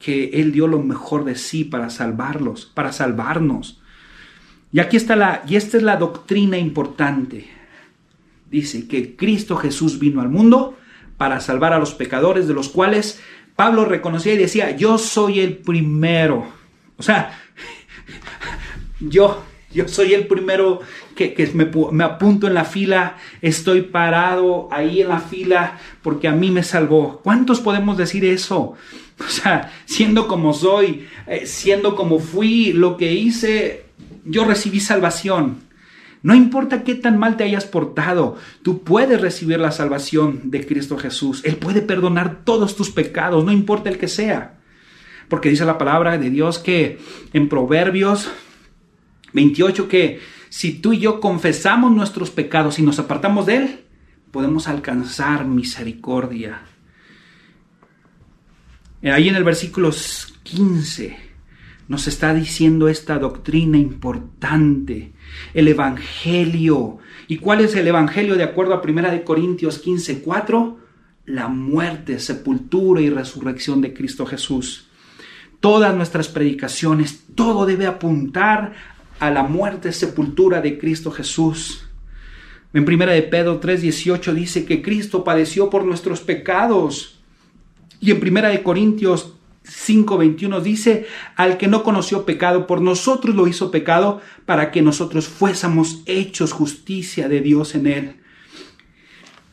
que 0.00 0.30
Él 0.40 0.50
dio 0.50 0.66
lo 0.66 0.82
mejor 0.82 1.22
de 1.24 1.36
sí 1.36 1.62
para 1.62 1.88
salvarlos, 1.88 2.66
para 2.66 2.92
salvarnos. 2.92 3.80
Y 4.72 4.80
aquí 4.80 4.96
está 4.96 5.14
la, 5.14 5.44
y 5.46 5.54
esta 5.54 5.76
es 5.76 5.84
la 5.84 5.98
doctrina 5.98 6.58
importante. 6.58 7.46
Dice 8.50 8.88
que 8.88 9.14
Cristo 9.14 9.54
Jesús 9.54 10.00
vino 10.00 10.20
al 10.20 10.30
mundo 10.30 10.76
para 11.16 11.38
salvar 11.38 11.72
a 11.72 11.78
los 11.78 11.94
pecadores, 11.94 12.48
de 12.48 12.54
los 12.54 12.70
cuales 12.70 13.20
Pablo 13.54 13.84
reconocía 13.84 14.34
y 14.34 14.38
decía, 14.38 14.76
yo 14.76 14.98
soy 14.98 15.38
el 15.38 15.58
primero. 15.58 16.60
O 16.96 17.04
sea, 17.04 17.38
yo, 19.00 19.42
yo 19.72 19.88
soy 19.88 20.14
el 20.14 20.26
primero 20.26 20.80
que, 21.14 21.50
me, 21.54 22.04
apunto 22.04 22.46
en 22.46 22.54
la 22.54 22.64
fila, 22.64 23.16
estoy 23.40 23.82
parado 23.82 24.68
ahí 24.70 25.00
en 25.00 25.08
la 25.08 25.20
fila 25.20 25.78
porque 26.02 26.28
a 26.28 26.32
mí 26.32 26.50
me 26.50 26.62
salvó. 26.62 27.20
¿Cuántos 27.22 27.60
podemos 27.60 27.96
decir 27.96 28.24
eso? 28.24 28.74
O 29.20 29.28
sea, 29.28 29.70
siendo 29.84 30.26
como 30.26 30.52
soy, 30.52 31.06
eh, 31.26 31.46
siendo 31.46 31.94
como 31.94 32.18
fui, 32.18 32.72
lo 32.72 32.96
que 32.96 33.12
hice, 33.12 33.86
yo 34.24 34.44
recibí 34.44 34.80
salvación. 34.80 35.60
No 36.22 36.34
importa 36.34 36.84
qué 36.84 36.94
tan 36.94 37.18
mal 37.18 37.36
te 37.36 37.44
hayas 37.44 37.64
portado, 37.64 38.36
tú 38.62 38.82
puedes 38.82 39.20
recibir 39.20 39.58
la 39.58 39.72
salvación 39.72 40.50
de 40.50 40.64
Cristo 40.64 40.96
Jesús. 40.96 41.40
Él 41.44 41.56
puede 41.56 41.82
perdonar 41.82 42.44
todos 42.44 42.76
tus 42.76 42.90
pecados, 42.90 43.44
no 43.44 43.52
importa 43.52 43.90
el 43.90 43.98
que 43.98 44.08
sea. 44.08 44.61
Porque 45.32 45.48
dice 45.48 45.64
la 45.64 45.78
palabra 45.78 46.18
de 46.18 46.28
Dios 46.28 46.58
que 46.58 46.98
en 47.32 47.48
Proverbios 47.48 48.30
28 49.32 49.88
que 49.88 50.20
si 50.50 50.74
tú 50.74 50.92
y 50.92 50.98
yo 50.98 51.20
confesamos 51.20 51.90
nuestros 51.90 52.30
pecados 52.30 52.78
y 52.78 52.82
nos 52.82 52.98
apartamos 52.98 53.46
de 53.46 53.56
Él, 53.56 53.80
podemos 54.30 54.68
alcanzar 54.68 55.46
misericordia. 55.46 56.60
Ahí 59.02 59.30
en 59.30 59.36
el 59.36 59.42
versículo 59.42 59.90
15 60.42 61.16
nos 61.88 62.08
está 62.08 62.34
diciendo 62.34 62.88
esta 62.88 63.18
doctrina 63.18 63.78
importante, 63.78 65.14
el 65.54 65.66
Evangelio. 65.66 66.98
¿Y 67.26 67.38
cuál 67.38 67.62
es 67.62 67.74
el 67.74 67.88
Evangelio 67.88 68.34
de 68.34 68.44
acuerdo 68.44 68.74
a 68.74 68.82
1 68.82 69.24
Corintios 69.24 69.78
15, 69.78 70.20
4? 70.20 70.78
La 71.24 71.48
muerte, 71.48 72.18
sepultura 72.18 73.00
y 73.00 73.08
resurrección 73.08 73.80
de 73.80 73.94
Cristo 73.94 74.26
Jesús. 74.26 74.90
Todas 75.62 75.94
nuestras 75.94 76.26
predicaciones, 76.26 77.20
todo 77.36 77.66
debe 77.66 77.86
apuntar 77.86 78.72
a 79.20 79.30
la 79.30 79.44
muerte, 79.44 79.92
sepultura 79.92 80.60
de 80.60 80.76
Cristo 80.76 81.12
Jesús. 81.12 81.88
En 82.74 82.84
primera 82.84 83.12
de 83.12 83.22
Pedro 83.22 83.60
3:18 83.60 84.34
dice 84.34 84.64
que 84.64 84.82
Cristo 84.82 85.22
padeció 85.22 85.70
por 85.70 85.84
nuestros 85.84 86.20
pecados. 86.20 87.20
Y 88.00 88.10
en 88.10 88.18
primera 88.18 88.48
de 88.48 88.64
Corintios 88.64 89.34
5:21 89.62 90.60
dice, 90.60 91.06
al 91.36 91.58
que 91.58 91.68
no 91.68 91.84
conoció 91.84 92.24
pecado, 92.24 92.66
por 92.66 92.80
nosotros 92.80 93.36
lo 93.36 93.46
hizo 93.46 93.70
pecado, 93.70 94.20
para 94.46 94.72
que 94.72 94.82
nosotros 94.82 95.28
fuésemos 95.28 96.02
hechos 96.06 96.50
justicia 96.50 97.28
de 97.28 97.40
Dios 97.40 97.76
en 97.76 97.86
él. 97.86 98.16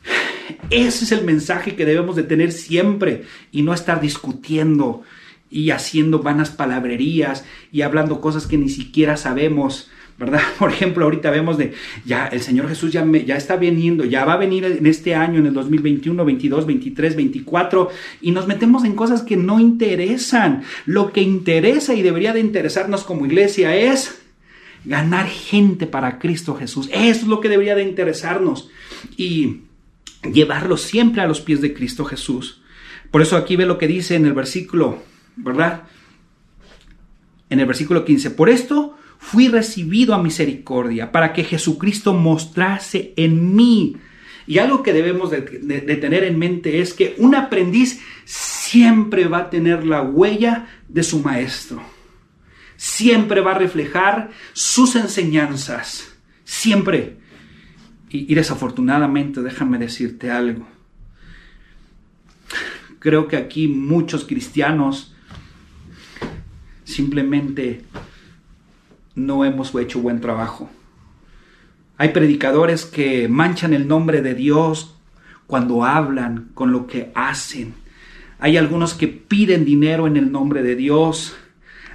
Ese 0.70 1.04
es 1.04 1.12
el 1.12 1.24
mensaje 1.24 1.76
que 1.76 1.86
debemos 1.86 2.16
de 2.16 2.24
tener 2.24 2.50
siempre 2.50 3.26
y 3.52 3.62
no 3.62 3.72
estar 3.72 4.00
discutiendo 4.00 5.04
y 5.50 5.70
haciendo 5.70 6.20
vanas 6.20 6.50
palabrerías 6.50 7.44
y 7.72 7.82
hablando 7.82 8.20
cosas 8.20 8.46
que 8.46 8.56
ni 8.56 8.68
siquiera 8.68 9.16
sabemos, 9.16 9.90
¿verdad? 10.16 10.40
Por 10.58 10.70
ejemplo, 10.70 11.04
ahorita 11.04 11.30
vemos 11.30 11.58
de, 11.58 11.74
ya 12.04 12.26
el 12.26 12.40
Señor 12.40 12.68
Jesús 12.68 12.92
ya, 12.92 13.04
ya 13.04 13.36
está 13.36 13.56
viniendo, 13.56 14.04
ya 14.04 14.24
va 14.24 14.34
a 14.34 14.38
venir 14.38 14.64
en 14.64 14.86
este 14.86 15.14
año, 15.14 15.40
en 15.40 15.46
el 15.46 15.54
2021, 15.54 16.24
22, 16.24 16.66
23, 16.66 17.16
24, 17.16 17.88
y 18.20 18.30
nos 18.30 18.46
metemos 18.46 18.84
en 18.84 18.94
cosas 18.94 19.22
que 19.22 19.36
no 19.36 19.58
interesan. 19.58 20.62
Lo 20.86 21.12
que 21.12 21.22
interesa 21.22 21.94
y 21.94 22.02
debería 22.02 22.32
de 22.32 22.40
interesarnos 22.40 23.02
como 23.02 23.26
iglesia 23.26 23.76
es 23.76 24.20
ganar 24.84 25.26
gente 25.26 25.86
para 25.86 26.18
Cristo 26.18 26.54
Jesús. 26.54 26.88
Eso 26.92 27.22
es 27.22 27.26
lo 27.26 27.40
que 27.40 27.48
debería 27.48 27.74
de 27.74 27.82
interesarnos 27.82 28.70
y 29.16 29.62
llevarlo 30.32 30.76
siempre 30.76 31.22
a 31.22 31.26
los 31.26 31.40
pies 31.40 31.60
de 31.60 31.74
Cristo 31.74 32.04
Jesús. 32.04 32.62
Por 33.10 33.22
eso 33.22 33.36
aquí 33.36 33.56
ve 33.56 33.66
lo 33.66 33.78
que 33.78 33.88
dice 33.88 34.14
en 34.14 34.24
el 34.24 34.32
versículo 34.32 35.02
¿verdad? 35.42 35.84
En 37.48 37.60
el 37.60 37.66
versículo 37.66 38.04
15, 38.04 38.30
por 38.30 38.48
esto 38.48 38.96
fui 39.18 39.48
recibido 39.48 40.14
a 40.14 40.22
misericordia, 40.22 41.12
para 41.12 41.32
que 41.32 41.44
Jesucristo 41.44 42.14
mostrase 42.14 43.12
en 43.16 43.54
mí. 43.54 43.96
Y 44.46 44.58
algo 44.58 44.82
que 44.82 44.92
debemos 44.92 45.30
de, 45.30 45.42
tener 45.42 46.24
en 46.24 46.38
mente 46.38 46.80
es 46.80 46.94
que 46.94 47.14
un 47.18 47.34
aprendiz 47.34 48.00
siempre 48.24 49.26
va 49.26 49.38
a 49.38 49.50
tener 49.50 49.84
la 49.84 50.02
huella 50.02 50.68
de 50.88 51.02
su 51.02 51.20
maestro. 51.20 51.82
Siempre 52.76 53.42
va 53.42 53.52
a 53.52 53.58
reflejar 53.58 54.30
sus 54.52 54.96
enseñanzas. 54.96 56.14
Siempre. 56.44 57.18
y 58.12 58.34
desafortunadamente, 58.34 59.40
déjame 59.40 59.78
decirte 59.78 60.32
algo. 60.32 60.66
Creo 62.98 63.28
que 63.28 63.36
aquí 63.36 63.68
muchos 63.68 64.24
cristianos 64.24 65.09
simplemente 66.90 67.82
no 69.14 69.44
hemos 69.44 69.74
hecho 69.74 70.00
buen 70.00 70.20
trabajo. 70.20 70.70
Hay 71.96 72.10
predicadores 72.10 72.86
que 72.86 73.28
manchan 73.28 73.74
el 73.74 73.86
nombre 73.86 74.22
de 74.22 74.34
Dios 74.34 74.96
cuando 75.46 75.84
hablan, 75.84 76.50
con 76.54 76.72
lo 76.72 76.86
que 76.86 77.10
hacen. 77.14 77.74
Hay 78.38 78.56
algunos 78.56 78.94
que 78.94 79.08
piden 79.08 79.64
dinero 79.64 80.06
en 80.06 80.16
el 80.16 80.32
nombre 80.32 80.62
de 80.62 80.76
Dios. 80.76 81.36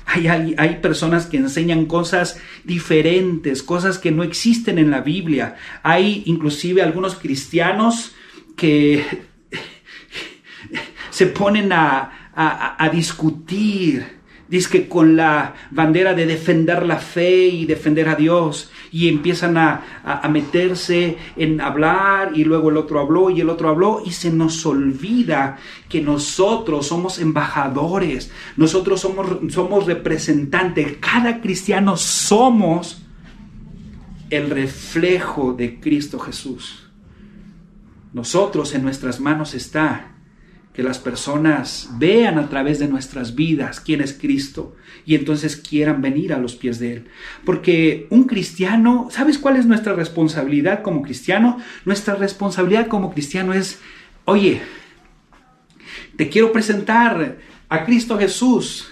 Hay, 0.05 0.27
hay, 0.27 0.79
personas 0.81 1.25
que 1.25 1.37
enseñan 1.37 1.87
cosas 1.87 2.39
diferentes, 2.63 3.63
cosas 3.63 3.97
que 3.97 4.11
no 4.11 4.21
existen 4.21 4.77
en 4.77 4.91
la 4.91 5.01
Biblia. 5.01 5.55
Hay 5.81 6.21
inclusive 6.27 6.83
algunos 6.83 7.15
cristianos 7.15 8.13
que 8.55 9.03
se 11.09 11.25
ponen 11.25 11.73
a, 11.73 12.75
a 12.77 12.89
discutir 12.89 14.15
Dice 14.55 14.69
que 14.69 14.87
con 14.87 15.17
la 15.17 15.53
bandera 15.69 16.13
de 16.13 16.25
defender 16.25 16.85
la 16.85 16.95
fe 16.95 17.45
y 17.47 17.65
defender 17.65 18.07
a 18.07 18.15
Dios 18.15 18.71
y 18.89 19.09
empiezan 19.09 19.57
a, 19.57 19.83
meterse 20.29 21.17
en 21.35 21.59
hablar 21.59 22.31
y 22.33 22.45
luego 22.45 22.69
el 22.69 22.77
otro 22.77 23.01
habló 23.01 23.29
y 23.29 23.41
el 23.41 23.49
otro 23.49 23.67
habló 23.67 24.01
y 24.05 24.11
se 24.11 24.31
nos 24.31 24.65
olvida 24.65 25.57
que 25.89 25.99
nosotros 26.01 26.87
somos 26.87 27.19
embajadores, 27.19 28.31
nosotros 28.55 29.01
somos, 29.01 29.27
somos 29.51 29.87
representantes, 29.87 30.99
cada 31.01 31.41
cristiano 31.41 31.97
somos 31.97 33.03
el 34.29 34.49
reflejo 34.49 35.51
de 35.51 35.81
Cristo 35.81 36.17
Jesús. 36.17 36.89
Nosotros 38.13 38.73
en 38.73 38.83
nuestras 38.83 39.19
manos 39.19 39.53
está 39.53 40.14
que 40.75 40.83
las 40.83 40.99
personas 40.99 41.89
vean 41.97 42.37
a 42.37 42.49
través 42.49 42.79
de 42.79 42.87
nuestras 42.87 43.33
vidas 43.33 43.79
quién 43.79 44.01
es 44.01 44.13
Cristo 44.13 44.75
y 45.05 45.15
entonces 45.15 45.55
quieran 45.55 46.01
venir 46.01 46.33
a 46.33 46.37
los 46.37 46.55
pies 46.55 46.79
de 46.79 46.93
Él. 46.93 47.07
Porque 47.45 48.07
un 48.09 48.25
cristiano, 48.25 49.07
¿sabes 49.09 49.37
cuál 49.37 49.55
es 49.55 49.65
nuestra 49.65 49.93
responsabilidad 49.93 50.81
como 50.81 51.01
cristiano? 51.01 51.59
Nuestra 51.85 52.15
responsabilidad 52.15 52.87
como 52.87 53.13
cristiano 53.13 53.53
es, 53.53 53.79
oye, 54.25 54.61
te 56.17 56.29
quiero 56.29 56.51
presentar 56.51 57.37
a 57.69 57.85
Cristo 57.85 58.17
Jesús. 58.17 58.89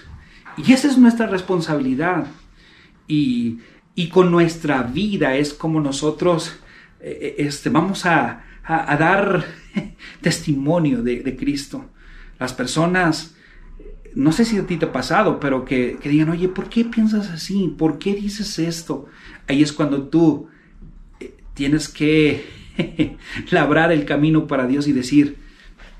Y 0.56 0.72
esa 0.72 0.88
es 0.88 0.96
nuestra 0.96 1.26
responsabilidad. 1.26 2.26
Y, 3.06 3.58
con 4.12 4.30
nuestra 4.30 4.82
vida 4.82 5.36
es 5.36 5.52
como 5.52 5.80
nosotros 5.80 6.56
eh, 7.00 7.18
eh, 7.20 7.34
este, 7.38 7.68
vamos 7.68 8.06
a, 8.06 8.44
a, 8.64 8.96
dar 8.96 9.44
testimonio 10.20 11.02
de, 11.02 11.36
Cristo. 11.36 11.84
Las 12.38 12.52
personas, 12.52 13.34
no 14.14 14.32
sé 14.32 14.44
si 14.44 14.58
a 14.58 14.66
ti 14.66 14.76
te 14.76 14.86
ha 14.86 14.92
pasado, 14.92 15.40
pero 15.40 15.64
que, 15.64 15.98
digan, 16.04 16.30
oye, 16.30 16.48
¿por 16.48 16.68
qué 16.68 16.84
piensas 16.84 17.30
así? 17.30 17.74
¿Por 17.76 17.98
qué 17.98 18.14
dices 18.14 18.58
esto? 18.58 19.06
Ahí 19.46 19.62
es 19.62 19.72
cuando 19.72 20.04
tú 20.04 20.48
eh, 21.20 21.34
tienes 21.54 21.88
que 21.88 22.44
labrar 23.50 23.92
el 23.92 24.04
camino 24.04 24.46
para 24.46 24.66
Dios 24.66 24.88
y 24.88 24.92
decir, 24.92 25.38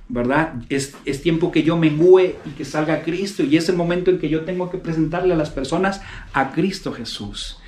¿verdad? 0.09 0.54
Es, 0.69 0.95
tiempo 1.23 1.50
que 1.50 1.62
yo 1.62 1.76
mengue 1.76 2.37
y 2.45 2.50
que 2.50 2.64
salga 2.64 3.02
Cristo 3.02 3.43
y 3.43 3.57
es 3.57 3.69
el 3.69 3.76
momento 3.76 4.11
en 4.11 4.19
que 4.19 4.28
yo 4.28 4.43
tengo 4.43 4.71
que 4.71 4.78
presentarle 4.78 5.33
a 5.35 5.37
las 5.37 5.50
personas 5.50 6.00
a 6.33 6.52
Cristo 6.52 6.93
Jesús. 6.93 7.59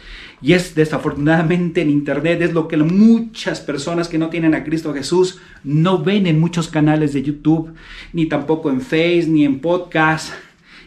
Y 0.43 0.53
es 0.53 0.75
desafortunadamente 0.75 1.81
en 1.81 1.91
Internet, 1.91 2.43
es 2.43 2.53
lo 2.53 2.69
que 2.69 2.77
muchas 2.77 3.61
personas 3.61 4.09
que 4.09 4.19
no 4.19 4.29
tienen 4.29 4.55
a 4.55 4.65
Cristo 4.65 4.93
Jesús 4.93 5.41
no 5.65 6.03
ven 6.03 6.27
en 6.27 6.39
muchos 6.39 6.69
canales 6.69 7.15
de 7.15 7.23
YouTube, 7.23 7.73
ni 8.13 8.27
tampoco 8.27 8.71
en 8.71 8.83
Face, 8.83 9.27
ni 9.29 9.45
en 9.45 9.61
podcast. 9.61 10.33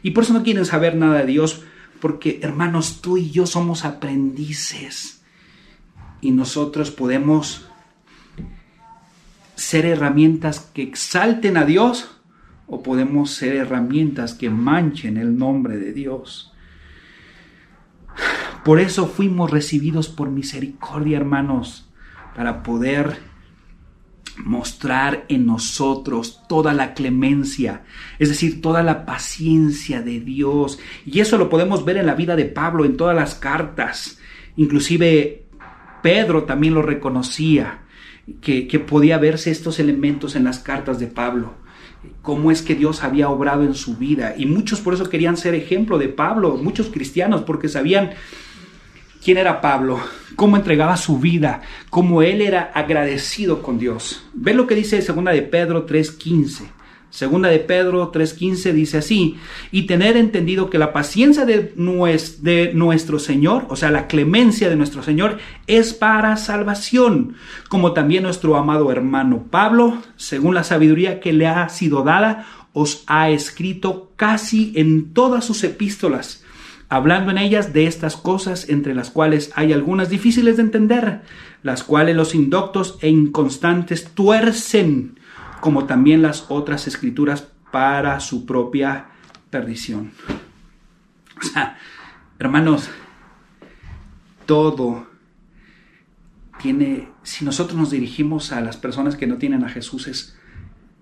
Y 0.04 0.12
por 0.12 0.24
eso 0.24 0.34
no 0.34 0.44
quieren 0.44 0.66
saber 0.66 0.96
nada 0.96 1.20
de 1.20 1.26
Dios, 1.26 1.64
porque 2.00 2.40
hermanos, 2.44 3.02
tú 3.02 3.18
y 3.18 3.32
yo 3.32 3.48
somos 3.48 3.86
aprendices. 3.86 5.22
Y 6.22 6.32
nosotros 6.32 6.92
podemos 6.92 7.66
ser 9.56 9.86
herramientas 9.86 10.60
que 10.74 10.84
exalten 10.84 11.58
a 11.58 11.66
Dios 11.66 12.10
o 12.68 12.84
podemos 12.84 13.32
ser 13.32 13.56
herramientas 13.56 14.34
que 14.34 14.50
manchen 14.50 15.18
el 15.18 15.38
nombre 15.38 15.78
de 15.78 15.92
Dios. 15.92 16.54
Por 18.64 18.80
eso 18.80 19.08
fuimos 19.08 19.52
recibidos 19.52 20.10
por 20.10 20.30
misericordia, 20.30 21.18
hermanos, 21.18 21.90
para 22.36 22.62
poder 22.64 23.20
mostrar 24.38 25.26
en 25.28 25.46
nosotros 25.46 26.42
toda 26.48 26.74
la 26.74 26.94
clemencia, 26.94 27.84
es 28.20 28.30
decir, 28.30 28.62
toda 28.62 28.84
la 28.84 29.06
paciencia 29.06 30.02
de 30.02 30.20
Dios. 30.20 30.80
Y 31.06 31.20
eso 31.20 31.38
lo 31.38 31.50
podemos 31.50 31.86
ver 31.86 31.98
en 31.98 32.06
la 32.06 32.16
vida 32.16 32.36
de 32.36 32.46
Pablo, 32.46 32.86
en 32.86 32.98
todas 32.98 33.16
las 33.16 33.36
cartas. 33.36 34.20
Inclusive 34.56 35.46
Pedro 36.02 36.44
también 36.44 36.74
lo 36.74 36.82
reconocía, 36.82 37.82
que, 38.42 38.68
que 38.68 38.80
podía 38.80 39.18
verse 39.18 39.52
estos 39.52 39.80
elementos 39.80 40.36
en 40.36 40.44
las 40.44 40.60
cartas 40.60 41.00
de 41.00 41.08
Pablo 41.08 41.56
cómo 42.22 42.52
es 42.52 42.62
que 42.62 42.76
Dios 42.76 43.04
había 43.04 43.30
obrado 43.30 43.64
en 43.64 43.74
su 43.74 43.98
vida. 43.98 44.36
Y 44.38 44.46
muchos 44.46 44.80
por 44.80 44.94
eso 44.94 45.10
querían 45.10 45.38
ser 45.38 45.56
ejemplo 45.56 45.98
de 45.98 46.10
Pablo, 46.10 46.58
muchos 46.58 46.88
cristianos, 46.88 47.42
porque 47.42 47.70
sabían 47.70 48.12
quién 49.24 49.38
era 49.38 49.62
Pablo, 49.62 50.00
cómo 50.36 50.58
entregaba 50.58 50.98
su 50.98 51.20
vida, 51.20 51.62
cómo 51.90 52.22
él 52.22 52.42
era 52.42 52.72
agradecido 52.74 53.62
con 53.62 53.78
Dios. 53.78 54.24
Ve 54.34 54.54
lo 54.54 54.68
que 54.68 54.76
dice 54.76 55.02
segunda 55.02 55.32
de 55.32 55.42
Pedro 55.42 55.86
3:15. 55.86 56.79
Segunda 57.10 57.50
de 57.50 57.60
Pedro 57.60 58.12
3:15 58.12 58.72
dice 58.72 59.00
así, 59.00 59.38
y 59.72 59.88
tener 59.88 60.16
entendido 60.16 60.70
que 60.70 60.78
la 60.78 60.94
paciencia 60.94 61.46
de, 61.46 61.74
de 62.42 62.72
nuestro 62.74 63.20
Señor, 63.20 63.66
o 63.70 63.76
sea, 63.76 63.90
la 63.90 64.08
clemencia 64.08 64.70
de 64.70 64.76
nuestro 64.76 65.02
Señor, 65.02 65.40
es 65.66 65.94
para 65.94 66.38
salvación, 66.38 67.36
como 67.68 67.94
también 67.94 68.24
nuestro 68.24 68.56
amado 68.56 68.92
hermano 68.92 69.46
Pablo, 69.50 69.98
según 70.18 70.54
la 70.54 70.64
sabiduría 70.64 71.20
que 71.20 71.34
le 71.34 71.48
ha 71.48 71.68
sido 71.70 72.04
dada, 72.04 72.46
os 72.74 73.04
ha 73.08 73.30
escrito 73.32 74.12
casi 74.16 74.72
en 74.76 75.14
todas 75.14 75.46
sus 75.46 75.64
epístolas 75.64 76.44
hablando 76.90 77.30
en 77.30 77.38
ellas 77.38 77.72
de 77.72 77.86
estas 77.86 78.18
cosas 78.18 78.68
entre 78.68 78.96
las 78.96 79.12
cuales 79.12 79.52
hay 79.56 79.72
algunas 79.74 80.10
difíciles 80.10 80.58
de 80.58 80.64
entender, 80.64 81.22
las 81.62 81.84
cuales 81.84 82.16
los 82.16 82.34
indoctos 82.34 82.98
e 83.02 83.10
inconstantes 83.10 84.10
tuercen, 84.16 85.19
como 85.62 85.86
también 85.86 86.22
las 86.22 86.46
otras 86.50 86.88
escrituras 86.88 87.48
para 87.72 88.20
su 88.20 88.46
propia 88.46 89.08
perdición. 89.50 90.12
O 91.40 91.46
sea, 91.46 91.78
hermanos, 92.38 92.90
todo 94.46 95.08
tiene, 96.62 97.10
si 97.24 97.46
nosotros 97.46 97.78
nos 97.78 97.92
dirigimos 97.92 98.52
a 98.52 98.62
las 98.62 98.78
personas 98.78 99.16
que 99.16 99.28
no 99.28 99.38
tienen 99.38 99.64
a 99.64 99.70
Jesús, 99.70 100.08
es, 100.08 100.38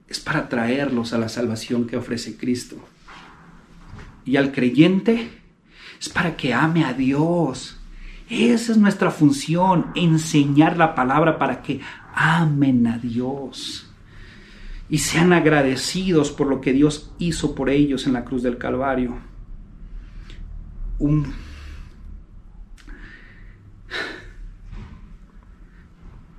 es 0.08 0.20
para 0.20 0.50
traerlos 0.50 1.14
a 1.14 1.18
la 1.18 1.30
salvación 1.30 1.88
que 1.88 1.98
ofrece 1.98 2.38
Cristo. 2.38 2.78
Y 4.26 4.36
al 4.36 4.52
creyente, 4.52 5.30
es 6.00 6.10
para 6.10 6.36
que 6.36 6.54
ame 6.54 6.84
a 6.84 6.94
Dios. 6.94 7.80
Esa 8.30 8.74
es 8.74 8.78
nuestra 8.78 9.10
función, 9.10 9.88
enseñar 9.96 10.78
la 10.78 10.94
palabra 10.94 11.40
para 11.40 11.62
que 11.62 11.80
amen 12.14 12.86
a 12.88 12.98
Dios 12.98 13.87
y 14.90 15.00
sean 15.00 15.34
agradecidos 15.34 16.32
por 16.32 16.48
lo 16.48 16.62
que 16.62 16.74
Dios 16.74 17.12
hizo 17.20 17.56
por 17.56 17.70
ellos 17.70 18.08
en 18.08 18.14
la 18.14 18.24
cruz 18.24 18.44
del 18.44 18.58
Calvario. 18.58 19.18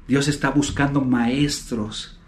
Dios 0.06 0.26
está 0.26 0.50
buscando 0.50 1.02
maestros, 1.02 2.18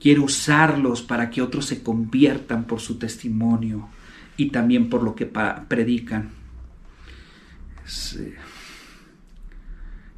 quiere 0.00 0.20
usarlos 0.20 1.02
para 1.02 1.28
que 1.30 1.42
otros 1.42 1.66
se 1.66 1.82
conviertan 1.82 2.64
por 2.64 2.80
su 2.80 2.98
testimonio 2.98 3.88
y 4.36 4.50
también 4.50 4.88
por 4.88 5.02
lo 5.02 5.14
que 5.14 5.26
predican. 5.26 6.30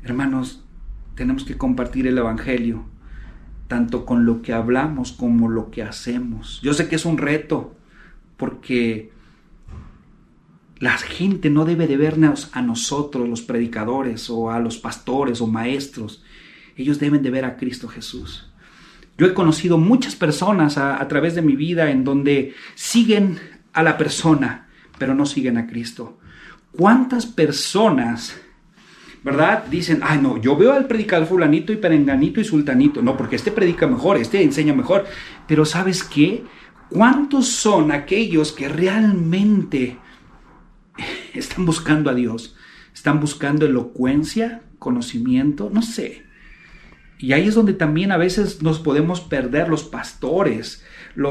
Hermanos, 0.02 0.62
tenemos 1.14 1.44
que 1.44 1.58
compartir 1.58 2.06
el 2.06 2.18
Evangelio, 2.18 2.84
tanto 3.70 4.04
con 4.04 4.26
lo 4.26 4.42
que 4.42 4.52
hablamos 4.52 5.12
como 5.12 5.48
lo 5.48 5.70
que 5.70 5.85
hacemos. 5.85 6.61
Yo 6.61 6.74
sé 6.74 6.88
que 6.88 6.96
es 6.96 7.04
un 7.04 7.18
reto, 7.18 7.76
porque 8.37 9.12
la 10.80 10.98
gente 10.98 11.50
no 11.50 11.64
debe 11.64 11.87
de 11.87 11.96
vernos 11.96 12.50
a 12.52 12.62
nosotros, 12.62 13.28
los 13.28 13.42
predicadores, 13.42 14.28
o 14.28 14.50
a 14.50 14.59
los 14.59 14.78
pastores 14.78 15.40
o 15.40 15.46
maestros. 15.46 16.24
Ellos 16.76 16.98
deben 16.98 17.22
de 17.22 17.30
ver 17.30 17.44
a 17.44 17.56
Cristo 17.56 17.87
Jesús. 17.87 18.50
Yo 19.16 19.26
he 19.26 19.35
conocido 19.35 19.78
muchas 19.78 20.16
personas 20.16 20.76
a, 20.76 21.00
a 21.00 21.06
través 21.06 21.37
de 21.37 21.42
mi 21.42 21.54
vida 21.54 21.92
en 21.92 22.02
donde 22.02 22.54
siguen 22.74 23.38
a 23.72 23.85
la 23.85 23.96
persona, 23.96 24.66
pero 24.98 25.14
no 25.14 25.26
siguen 25.26 25.59
a 25.59 25.68
Cristo. 25.68 26.18
¿Cuántas 26.72 27.24
personas, 27.24 28.37
verdad? 29.22 29.64
Dicen, 29.66 30.00
ay 30.02 30.18
no, 30.20 30.38
yo 30.38 30.56
veo 30.56 30.72
al 30.72 30.87
predicador 30.87 31.26
fulanito 31.26 31.72
y 31.72 31.76
perenganito 31.76 32.40
y 32.40 32.44
sultanito. 32.44 33.02
No, 33.02 33.16
porque 33.16 33.37
este 33.37 33.50
predica 33.50 33.87
mejor, 33.87 34.16
este 34.16 34.42
enseña 34.42 34.74
mejor. 34.74 35.04
Pero 35.46 35.64
¿sabes 35.64 36.02
qué? 36.04 36.44
¿Cuántos 36.88 37.48
son 37.48 37.92
aquellos 37.92 38.52
que 38.52 38.68
realmente 38.68 39.98
están 41.35 41.66
buscando 41.66 42.11
a 42.11 42.14
Dios? 42.14 42.56
¿Están 42.94 43.20
buscando 43.20 43.66
elocuencia, 43.66 44.62
conocimiento? 44.78 45.70
No 45.72 45.83
sé. 45.83 46.24
Y 47.18 47.35
ahí 47.35 47.46
es 47.46 47.54
donde 47.54 47.74
también 47.74 48.12
a 48.12 48.16
veces 48.16 48.62
nos 48.62 48.78
podemos 48.78 49.20
perder 49.20 49.68
los 49.68 49.85
pastores, 49.85 50.83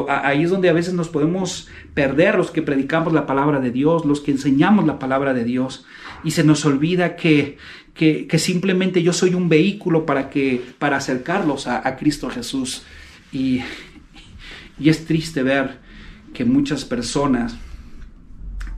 ahí 0.08 0.44
es 0.44 0.52
donde 0.52 0.70
a 0.70 0.74
veces 0.74 0.94
nos 0.94 1.10
podemos 1.10 1.68
perder 1.96 2.36
los 2.36 2.52
que 2.52 2.62
predicamos 2.62 3.12
la 3.12 3.26
palabra 3.26 3.60
de 3.60 3.72
Dios, 3.72 4.06
los 4.06 4.22
que 4.22 4.32
enseñamos 4.32 4.86
la 4.86 5.00
palabra 5.00 5.34
de 5.34 5.44
Dios, 5.44 5.86
y 6.24 6.32
se 6.32 6.44
nos 6.44 6.66
olvida 6.66 7.16
que, 7.16 7.58
que, 7.94 8.40
simplemente 8.40 9.04
yo 9.04 9.14
soy 9.14 9.34
un 9.34 9.50
vehículo 9.50 10.06
para, 10.06 10.30
que, 10.30 10.62
para 10.80 10.98
acercarlos 10.98 11.68
a, 11.68 11.88
a 11.88 11.96
Cristo 11.98 12.30
Jesús. 12.30 12.84
Y, 13.32 13.62
y 14.80 14.90
es 14.90 15.06
triste 15.06 15.44
ver 15.44 15.80
que 16.34 16.46
muchas 16.46 16.86
personas 16.86 17.58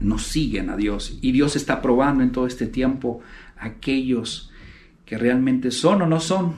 no 0.00 0.18
siguen 0.18 0.70
a 0.70 0.76
Dios 0.76 1.18
y 1.22 1.32
Dios 1.32 1.54
está 1.54 1.80
probando 1.80 2.24
en 2.24 2.32
todo 2.32 2.46
este 2.46 2.66
tiempo 2.66 3.20
aquellos 3.56 4.50
que 5.06 5.16
realmente 5.16 5.70
son 5.70 6.02
o 6.02 6.06
no 6.06 6.20
son, 6.20 6.54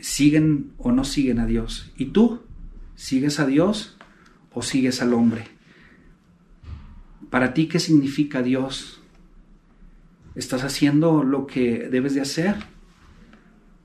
siguen 0.00 0.72
o 0.78 0.90
no 0.90 1.04
siguen 1.04 1.38
a 1.38 1.46
Dios. 1.46 1.92
¿Y 1.96 2.06
tú? 2.06 2.42
¿Sigues 2.96 3.38
a 3.40 3.46
Dios 3.46 3.96
o 4.52 4.62
sigues 4.62 5.02
al 5.02 5.14
hombre? 5.14 5.44
Para 7.30 7.54
ti, 7.54 7.66
¿qué 7.66 7.78
significa 7.78 8.42
Dios? 8.42 9.00
¿Estás 10.34 10.64
haciendo 10.64 11.22
lo 11.22 11.46
que 11.46 11.88
debes 11.90 12.14
de 12.14 12.20
hacer? 12.20 12.56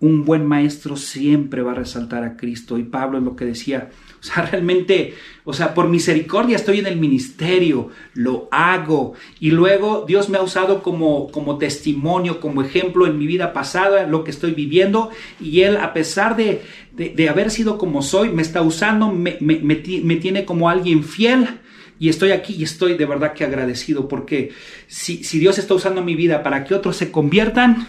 un 0.01 0.23
buen 0.23 0.45
maestro 0.45 0.95
siempre 0.95 1.62
va 1.62 1.71
a 1.71 1.75
resaltar 1.75 2.23
a 2.23 2.38
Cristo. 2.38 2.77
Y 2.77 2.83
Pablo 2.83 3.17
es 3.17 3.23
lo 3.23 3.35
que 3.35 3.45
decía, 3.45 3.89
o 4.19 4.23
sea, 4.23 4.45
realmente, 4.51 5.15
o 5.43 5.53
sea, 5.53 5.73
por 5.73 5.89
misericordia 5.89 6.55
estoy 6.55 6.79
en 6.79 6.88
el 6.88 6.97
ministerio, 6.97 7.89
lo 8.13 8.47
hago. 8.51 9.13
Y 9.39 9.51
luego 9.51 10.05
Dios 10.07 10.29
me 10.29 10.38
ha 10.38 10.41
usado 10.41 10.81
como, 10.83 11.29
como 11.31 11.57
testimonio, 11.57 12.39
como 12.39 12.62
ejemplo 12.62 13.07
en 13.07 13.17
mi 13.17 13.27
vida 13.27 13.51
pasada, 13.51 14.07
lo 14.07 14.23
que 14.23 14.31
estoy 14.31 14.51
viviendo. 14.51 15.09
Y 15.39 15.62
Él, 15.62 15.77
a 15.77 15.93
pesar 15.93 16.38
de, 16.38 16.62
de, 16.93 17.29
haber 17.29 17.51
sido 17.51 17.77
como 17.77 18.01
soy, 18.01 18.29
me 18.29 18.41
está 18.41 18.62
usando, 18.62 19.12
me, 19.12 19.38
me, 19.41 19.75
tiene 19.75 20.45
como 20.45 20.69
alguien 20.69 21.03
fiel. 21.03 21.59
Y 21.99 22.09
estoy 22.09 22.31
aquí 22.31 22.55
y 22.55 22.63
estoy 22.63 22.95
de 22.95 23.05
verdad 23.05 23.33
que 23.33 23.43
agradecido 23.43 24.07
porque 24.07 24.51
si, 24.88 25.23
si 25.23 25.38
Dios 25.38 25.59
está 25.59 25.73
usando 25.73 26.01
mi 26.01 26.15
vida 26.15 26.41
para 26.41 26.63
que 26.63 26.73
otros 26.73 26.95
se 26.95 27.12
conviertan, 27.12 27.88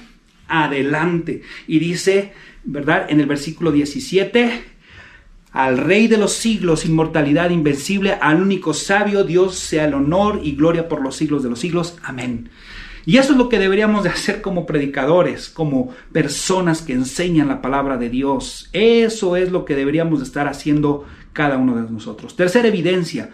adelante. 0.48 1.42
Y 1.66 1.78
dice, 1.78 2.32
¿verdad? 2.64 3.06
En 3.08 3.20
el 3.20 3.26
versículo 3.26 3.72
17, 3.72 4.64
al 5.52 5.78
Rey 5.78 6.08
de 6.08 6.18
los 6.18 6.32
siglos, 6.32 6.84
inmortalidad 6.84 7.50
invencible, 7.50 8.12
al 8.20 8.42
único 8.42 8.74
sabio, 8.74 9.24
Dios 9.24 9.56
sea 9.56 9.84
el 9.84 9.94
honor 9.94 10.40
y 10.42 10.52
gloria 10.52 10.88
por 10.88 11.00
los 11.02 11.16
siglos 11.16 11.42
de 11.42 11.50
los 11.50 11.60
siglos. 11.60 11.96
Amén. 12.02 12.50
Y 13.06 13.16
eso 13.16 13.32
es 13.32 13.38
lo 13.38 13.48
que 13.48 13.58
deberíamos 13.58 14.04
de 14.04 14.10
hacer 14.10 14.42
como 14.42 14.66
predicadores, 14.66 15.48
como 15.48 15.94
personas 16.12 16.82
que 16.82 16.92
enseñan 16.92 17.48
la 17.48 17.62
palabra 17.62 17.96
de 17.96 18.10
Dios. 18.10 18.68
Eso 18.72 19.36
es 19.36 19.50
lo 19.50 19.64
que 19.64 19.74
deberíamos 19.74 20.20
de 20.20 20.26
estar 20.26 20.46
haciendo 20.46 21.06
cada 21.32 21.56
uno 21.56 21.76
de 21.76 21.90
nosotros. 21.90 22.36
Tercera 22.36 22.68
evidencia, 22.68 23.30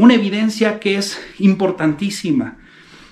una 0.00 0.14
evidencia 0.14 0.80
que 0.80 0.96
es 0.96 1.20
importantísima 1.40 2.56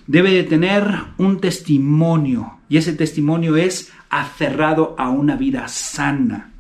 debe 0.06 0.32
de 0.32 0.44
tener 0.44 0.86
un 1.18 1.38
testimonio 1.38 2.60
y 2.70 2.78
ese 2.78 2.94
testimonio 2.94 3.56
es 3.56 3.92
aferrado 4.08 4.96
a 4.98 5.10
una 5.10 5.36
vida 5.36 5.68
sana. 5.68 6.50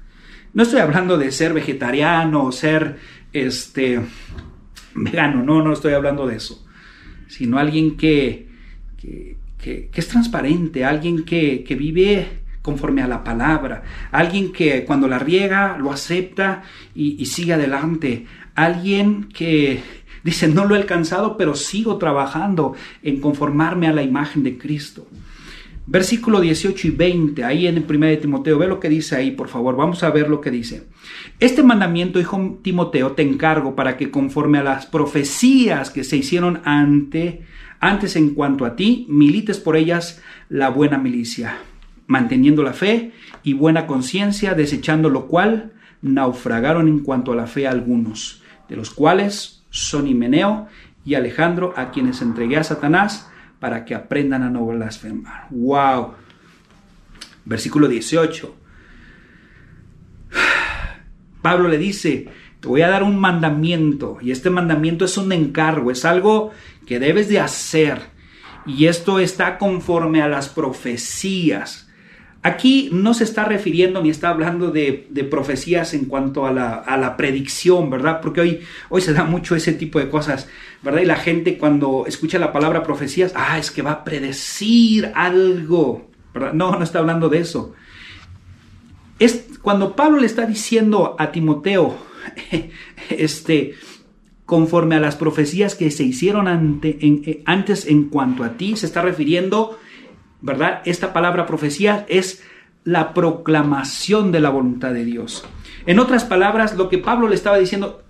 No 0.52 0.64
estoy 0.64 0.80
hablando 0.80 1.16
de 1.16 1.32
ser 1.32 1.54
vegetariano 1.54 2.44
o 2.44 2.52
ser 2.52 2.98
este 3.32 4.02
vegano, 4.94 5.42
no, 5.42 5.62
no 5.62 5.72
estoy 5.72 5.94
hablando 5.94 6.26
de 6.26 6.36
eso, 6.36 6.62
sino 7.26 7.58
alguien 7.58 7.96
que, 7.96 8.48
que, 8.98 9.88
es 9.94 10.08
transparente, 10.08 10.84
alguien 10.84 11.24
que, 11.24 11.64
vive 11.78 12.40
conforme 12.60 13.00
a 13.00 13.08
la 13.08 13.24
palabra, 13.24 13.82
alguien 14.12 14.52
que 14.52 14.84
cuando 14.84 15.08
la 15.08 15.18
riega 15.18 15.78
lo 15.78 15.90
acepta 15.90 16.64
y 16.94 17.24
sigue 17.24 17.54
adelante, 17.54 18.26
alguien 18.54 19.28
que 19.32 19.80
Dice, 20.28 20.46
no 20.46 20.66
lo 20.66 20.74
he 20.74 20.78
alcanzado, 20.78 21.38
pero 21.38 21.54
sigo 21.54 21.96
trabajando 21.96 22.74
en 23.02 23.18
conformarme 23.18 23.86
a 23.86 23.94
la 23.94 24.02
imagen 24.02 24.42
de 24.42 24.58
Cristo. 24.58 25.06
Versículo 25.86 26.42
18 26.42 26.86
y 26.86 26.90
20, 26.90 27.44
ahí 27.44 27.66
en 27.66 27.78
el 27.78 27.86
1 27.88 28.18
Timoteo, 28.18 28.58
ve 28.58 28.66
lo 28.66 28.78
que 28.78 28.90
dice 28.90 29.16
ahí, 29.16 29.30
por 29.30 29.48
favor, 29.48 29.74
vamos 29.74 30.02
a 30.02 30.10
ver 30.10 30.28
lo 30.28 30.42
que 30.42 30.50
dice. 30.50 30.86
Este 31.40 31.62
mandamiento, 31.62 32.20
hijo 32.20 32.58
Timoteo, 32.60 33.12
te 33.12 33.22
encargo 33.22 33.74
para 33.74 33.96
que 33.96 34.10
conforme 34.10 34.58
a 34.58 34.62
las 34.62 34.84
profecías 34.84 35.88
que 35.88 36.04
se 36.04 36.18
hicieron 36.18 36.60
ante, 36.66 37.46
antes 37.80 38.14
en 38.14 38.34
cuanto 38.34 38.66
a 38.66 38.76
ti, 38.76 39.06
milites 39.08 39.58
por 39.58 39.78
ellas 39.78 40.20
la 40.50 40.68
buena 40.68 40.98
milicia, 40.98 41.56
manteniendo 42.06 42.62
la 42.62 42.74
fe 42.74 43.12
y 43.42 43.54
buena 43.54 43.86
conciencia, 43.86 44.52
desechando 44.52 45.08
lo 45.08 45.26
cual 45.26 45.72
naufragaron 46.02 46.86
en 46.86 46.98
cuanto 46.98 47.32
a 47.32 47.36
la 47.36 47.46
fe 47.46 47.66
algunos, 47.66 48.42
de 48.68 48.76
los 48.76 48.90
cuales 48.90 49.57
son 49.70 50.06
Himeneo 50.06 50.68
y 51.04 51.14
Alejandro, 51.14 51.74
a 51.76 51.90
quienes 51.90 52.22
entregué 52.22 52.56
a 52.56 52.64
Satanás 52.64 53.30
para 53.60 53.84
que 53.84 53.94
aprendan 53.94 54.42
a 54.42 54.50
no 54.50 54.66
blasfemar. 54.66 55.46
¡Wow! 55.50 56.14
Versículo 57.44 57.88
18. 57.88 58.56
Pablo 61.42 61.68
le 61.68 61.78
dice, 61.78 62.28
te 62.60 62.68
voy 62.68 62.82
a 62.82 62.88
dar 62.88 63.02
un 63.02 63.18
mandamiento 63.18 64.18
y 64.20 64.32
este 64.32 64.50
mandamiento 64.50 65.04
es 65.04 65.16
un 65.16 65.32
encargo, 65.32 65.90
es 65.90 66.04
algo 66.04 66.50
que 66.86 66.98
debes 66.98 67.28
de 67.28 67.40
hacer 67.40 68.00
y 68.66 68.86
esto 68.86 69.18
está 69.18 69.58
conforme 69.58 70.20
a 70.20 70.28
las 70.28 70.48
profecías 70.48 71.87
Aquí 72.48 72.88
no 72.92 73.12
se 73.12 73.24
está 73.24 73.44
refiriendo 73.44 74.02
ni 74.02 74.08
está 74.08 74.30
hablando 74.30 74.70
de, 74.70 75.06
profecías 75.30 75.92
en 75.92 76.06
cuanto 76.06 76.46
a 76.46 76.52
la, 76.52 77.14
predicción, 77.18 77.90
¿verdad? 77.90 78.20
Porque 78.22 78.40
hoy, 78.40 78.60
hoy 78.88 79.02
se 79.02 79.12
da 79.12 79.24
mucho 79.24 79.54
ese 79.54 79.74
tipo 79.74 79.98
de 79.98 80.08
cosas, 80.08 80.48
¿verdad? 80.82 81.02
Y 81.02 81.04
la 81.04 81.16
gente 81.16 81.58
cuando 81.58 82.04
escucha 82.06 82.38
la 82.38 82.52
palabra 82.52 82.82
profecías, 82.82 83.32
ah, 83.36 83.58
es 83.58 83.70
que 83.70 83.82
va 83.82 83.90
a 83.92 84.04
predecir 84.04 85.12
algo, 85.14 86.08
¿verdad? 86.32 86.54
No, 86.54 86.72
no 86.72 86.82
está 86.82 87.00
hablando 87.00 87.28
de 87.28 87.40
eso. 87.40 87.74
Es 89.18 89.44
cuando 89.60 89.94
Pablo 89.94 90.18
le 90.18 90.26
está 90.26 90.46
diciendo 90.46 91.16
a 91.18 91.30
Timoteo, 91.30 91.98
este, 93.10 93.74
conforme 94.46 94.94
a 94.94 95.00
las 95.00 95.16
profecías 95.16 95.74
que 95.74 95.90
se 95.90 96.04
hicieron 96.04 96.80
eh, 96.82 97.42
antes 97.44 97.86
en 97.86 98.04
cuanto 98.04 98.42
a 98.42 98.56
ti, 98.56 98.74
se 98.76 98.86
está 98.86 99.02
refiriendo 99.02 99.78
¿verdad? 100.40 100.82
Esta 100.84 101.12
palabra 101.12 101.46
profecía 101.46 102.06
es 102.08 102.42
la 102.84 103.12
proclamación 103.12 104.32
de 104.32 104.40
la 104.40 104.50
voluntad 104.50 104.92
de 104.92 105.04
Dios. 105.04 105.44
En 105.86 105.98
otras 105.98 106.24
palabras, 106.24 106.76
lo 106.76 106.88
que 106.88 106.98
Pablo 106.98 107.28
le 107.28 107.34
estaba 107.34 107.58
diciendo, 107.58 108.02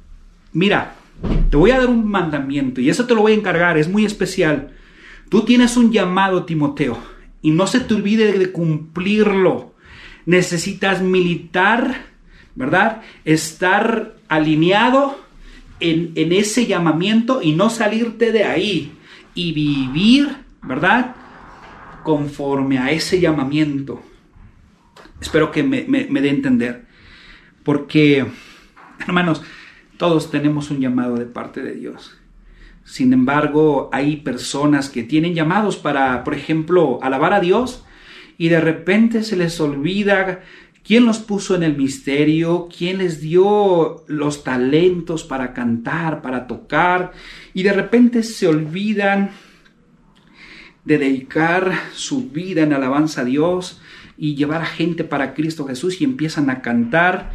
mira, 0.52 0.94
te 1.50 1.56
voy 1.56 1.70
a 1.70 1.78
dar 1.78 1.88
un 1.88 2.08
mandamiento 2.08 2.80
y 2.80 2.90
eso 2.90 3.06
te 3.06 3.14
lo 3.14 3.22
voy 3.22 3.32
a 3.32 3.36
encargar, 3.36 3.78
es 3.78 3.88
muy 3.88 4.04
especial. 4.04 4.72
Tú 5.28 5.42
tienes 5.42 5.76
un 5.76 5.92
llamado, 5.92 6.44
Timoteo, 6.44 6.98
y 7.42 7.50
no 7.50 7.66
se 7.66 7.80
te 7.80 7.94
olvide 7.94 8.32
de 8.32 8.52
cumplirlo. 8.52 9.74
Necesitas 10.26 11.02
militar, 11.02 12.06
¿verdad? 12.54 13.02
Estar 13.24 14.14
alineado 14.28 15.18
en, 15.80 16.12
en 16.14 16.32
ese 16.32 16.66
llamamiento 16.66 17.40
y 17.42 17.52
no 17.52 17.70
salirte 17.70 18.32
de 18.32 18.44
ahí 18.44 18.92
y 19.34 19.52
vivir, 19.52 20.36
¿verdad? 20.62 21.14
Conforme 22.02 22.78
a 22.78 22.90
ese 22.90 23.20
llamamiento. 23.20 24.02
Espero 25.20 25.50
que 25.50 25.62
me, 25.62 25.82
dé 25.84 26.28
a 26.28 26.32
entender. 26.32 26.84
Porque, 27.62 28.26
hermanos, 29.00 29.42
todos 29.96 30.30
tenemos 30.30 30.70
un 30.70 30.80
llamado 30.80 31.16
de 31.16 31.26
parte 31.26 31.62
de 31.62 31.74
Dios. 31.74 32.16
Sin 32.84 33.12
embargo, 33.12 33.90
hay 33.92 34.16
personas 34.16 34.88
que 34.88 35.02
tienen 35.02 35.34
llamados 35.34 35.76
para, 35.76 36.24
por 36.24 36.34
ejemplo, 36.34 36.98
alabar 37.02 37.34
a 37.34 37.40
Dios 37.40 37.84
y 38.38 38.48
de 38.48 38.60
repente 38.60 39.22
se 39.24 39.36
les 39.36 39.60
olvida 39.60 40.42
quién 40.84 41.04
los 41.04 41.18
puso 41.18 41.54
en 41.54 41.64
el 41.64 41.76
misterio, 41.76 42.68
quién 42.74 42.98
les 42.98 43.20
dio 43.20 44.04
los 44.06 44.42
talentos 44.42 45.22
para 45.24 45.52
cantar, 45.52 46.22
para 46.22 46.46
tocar 46.46 47.12
y 47.52 47.62
de 47.62 47.74
repente 47.74 48.22
se 48.22 48.46
olvidan 48.46 49.32
de 50.84 50.98
dedicar 50.98 51.72
su 51.92 52.30
vida 52.30 52.62
en 52.62 52.72
alabanza 52.72 53.22
a 53.22 53.24
Dios 53.24 53.80
y 54.16 54.34
llevar 54.34 54.62
a 54.62 54.66
gente 54.66 55.04
para 55.04 55.34
Cristo 55.34 55.66
Jesús 55.66 56.00
y 56.00 56.04
empiezan 56.04 56.50
a 56.50 56.60
cantar 56.60 57.30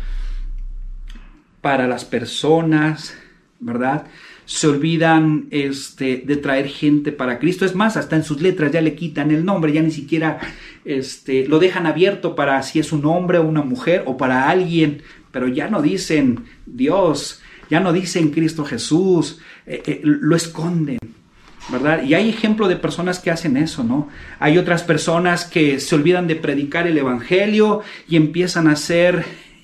para 1.61 1.87
las 1.87 2.03
personas, 2.03 3.17
¿verdad? 3.61 4.05
Se 4.45 4.67
olvidan 4.67 5.47
este, 5.49 6.17
de 6.25 6.35
traer 6.35 6.67
gente 6.67 7.13
para 7.13 7.39
Cristo. 7.39 7.63
Es 7.63 7.73
más, 7.73 7.95
hasta 7.95 8.17
en 8.17 8.25
sus 8.25 8.41
letras 8.41 8.73
ya 8.73 8.81
le 8.81 8.95
quitan 8.95 9.31
el 9.31 9.45
nombre, 9.45 9.71
ya 9.71 9.81
ni 9.81 9.91
siquiera 9.91 10.39
este, 10.83 11.47
lo 11.47 11.59
dejan 11.59 11.85
abierto 11.85 12.35
para 12.35 12.61
si 12.63 12.79
es 12.79 12.91
un 12.91 13.05
hombre 13.05 13.37
o 13.37 13.43
una 13.43 13.61
mujer 13.61 14.03
o 14.05 14.17
para 14.17 14.49
alguien, 14.49 15.01
pero 15.31 15.47
ya 15.47 15.69
no 15.69 15.81
dicen 15.81 16.43
Dios, 16.65 17.41
ya 17.69 17.79
no 17.79 17.93
dicen 17.93 18.31
Cristo 18.31 18.65
Jesús, 18.65 19.39
eh, 19.65 19.81
eh, 19.85 20.01
lo 20.03 20.35
esconden. 20.35 20.99
¿Verdad? 21.69 22.03
Y 22.03 22.13
hay 22.13 22.29
ejemplo 22.29 22.67
de 22.67 22.75
personas 22.75 23.19
que 23.19 23.31
hacen 23.31 23.57
eso, 23.57 23.83
¿no? 23.83 24.09
Hay 24.39 24.57
otras 24.57 24.83
personas 24.83 25.45
que 25.45 25.79
se 25.79 25.95
olvidan 25.95 26.27
de 26.27 26.35
predicar 26.35 26.87
el 26.87 26.97
evangelio 26.97 27.81
y 28.07 28.17
empiezan 28.17 28.67
a 28.67 28.73
hacer 28.73 29.23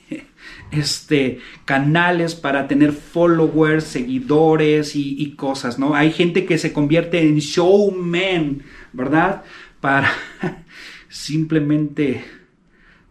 este 0.71 1.39
canales 1.65 2.35
para 2.35 2.67
tener 2.67 2.93
followers, 2.93 3.83
seguidores 3.83 4.95
y, 4.95 5.21
y 5.21 5.35
cosas, 5.35 5.77
¿no? 5.77 5.93
Hay 5.95 6.11
gente 6.11 6.45
que 6.45 6.57
se 6.57 6.71
convierte 6.71 7.21
en 7.21 7.37
showman, 7.39 8.63
¿verdad? 8.93 9.43
Para 9.81 10.11
simplemente 11.09 12.23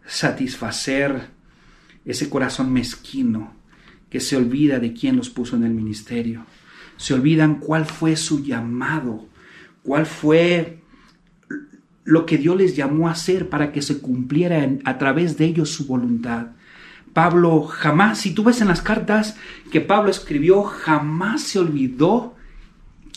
satisfacer 0.05 1.27
ese 2.05 2.29
corazón 2.29 2.73
mezquino 2.73 3.53
que 4.09 4.19
se 4.19 4.35
olvida 4.35 4.79
de 4.79 4.93
quién 4.93 5.17
los 5.17 5.29
puso 5.29 5.55
en 5.55 5.63
el 5.63 5.71
ministerio 5.71 6.45
se 6.99 7.13
olvidan 7.13 7.55
cuál 7.55 7.85
fue 7.85 8.17
su 8.17 8.43
llamado, 8.43 9.25
cuál 9.83 10.05
fue 10.05 10.83
lo 12.03 12.25
que 12.25 12.37
Dios 12.37 12.57
les 12.57 12.75
llamó 12.75 13.07
a 13.07 13.11
hacer 13.11 13.47
para 13.47 13.71
que 13.71 13.81
se 13.81 14.01
cumpliera 14.01 14.69
a 14.83 14.97
través 14.97 15.37
de 15.37 15.45
ellos 15.45 15.69
su 15.69 15.87
voluntad. 15.87 16.47
Pablo 17.13 17.63
jamás, 17.63 18.17
si 18.17 18.33
tú 18.33 18.43
ves 18.43 18.59
en 18.59 18.67
las 18.67 18.81
cartas 18.81 19.37
que 19.71 19.79
Pablo 19.79 20.11
escribió, 20.11 20.63
jamás 20.63 21.43
se 21.43 21.59
olvidó 21.59 22.35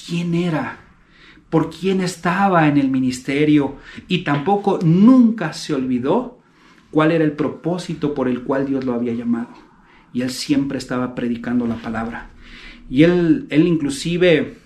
quién 0.07 0.35
era, 0.35 0.79
por 1.51 1.69
quién 1.69 2.01
estaba 2.01 2.69
en 2.69 2.79
el 2.79 2.89
ministerio 2.89 3.79
y 4.07 4.23
tampoco 4.23 4.79
nunca 4.85 5.55
se 5.55 5.75
olvidó 5.75 6.39
cuál 6.93 7.11
era 7.11 7.25
el 7.25 7.33
propósito 7.33 8.15
por 8.15 8.29
el 8.29 8.45
cual 8.45 8.67
Dios 8.67 8.85
lo 8.85 8.95
había 8.95 9.13
llamado. 9.13 9.51
Y 10.13 10.23
él 10.23 10.31
siempre 10.31 10.79
estaba 10.79 11.17
predicando 11.17 11.67
la 11.67 11.83
palabra. 11.83 12.32
Y 12.93 13.05
él, 13.05 13.47
él 13.49 13.67
inclusive 13.67 14.59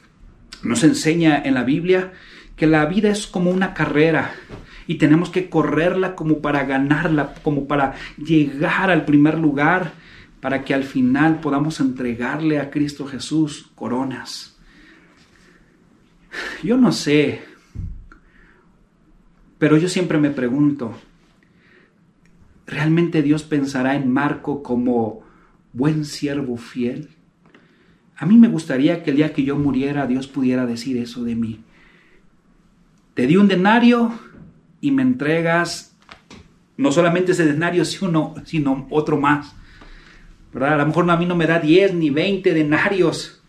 nos 0.65 0.83
enseña 0.83 1.41
en 1.45 1.55
la 1.55 1.63
Biblia 1.63 2.13
que 2.57 2.67
la 2.67 2.85
vida 2.87 3.09
es 3.09 3.29
como 3.29 3.53
una 3.53 3.73
carrera 3.73 4.35
y 4.89 4.97
tenemos 4.97 5.31
que 5.31 5.49
correrla 5.49 6.17
como 6.17 6.41
para 6.41 6.65
ganarla, 6.65 7.35
como 7.45 7.69
para 7.69 7.95
llegar 8.19 8.91
al 8.91 9.05
primer 9.05 9.39
lugar, 9.39 9.93
para 10.41 10.65
que 10.65 10.75
al 10.75 10.83
final 10.83 11.39
podamos 11.39 11.79
entregarle 11.79 12.59
a 12.59 12.69
Cristo 12.69 13.07
Jesús 13.07 13.71
coronas. 13.77 14.57
Yo 16.65 16.77
no 16.77 16.91
sé, 16.91 17.43
pero 19.59 19.77
yo 19.77 19.89
siempre 19.89 20.19
me 20.19 20.31
pregunto, 20.31 20.97
¿realmente 22.67 23.23
Dios 23.23 23.45
pensará 23.45 23.95
en 23.95 24.11
Marco 24.11 24.65
como 24.65 25.23
buen 25.73 26.05
siervo 26.05 26.57
fiel? 26.57 27.16
A 28.17 28.27
mí 28.27 28.37
me 28.37 28.49
gustaría 28.49 29.03
que 29.03 29.11
el 29.11 29.17
día 29.17 29.33
que 29.33 29.45
yo 29.45 29.57
muriera 29.57 30.07
Dios 30.07 30.27
pudiera 30.27 30.67
decir 30.67 30.97
eso 30.97 31.23
de 31.23 31.35
mí. 31.35 31.61
Te 33.15 33.27
di 33.27 33.37
un 33.37 33.49
denario 33.49 34.13
y 34.81 34.91
me 34.91 35.03
entregas 35.03 35.97
no 36.77 36.93
solamente 36.93 37.33
ese 37.33 37.47
denario, 37.47 37.85
sino, 37.85 38.35
sino 38.45 38.87
otro 38.91 39.19
más. 39.19 39.55
¿verdad? 40.53 40.75
A 40.75 40.77
lo 40.79 40.87
mejor 40.87 41.11
a 41.11 41.17
mí 41.17 41.27
no 41.27 41.37
me 41.37 41.47
da 41.47 41.59
10 41.59 41.95
ni 41.95 42.11
20 42.11 42.55
denarios, 42.55 43.43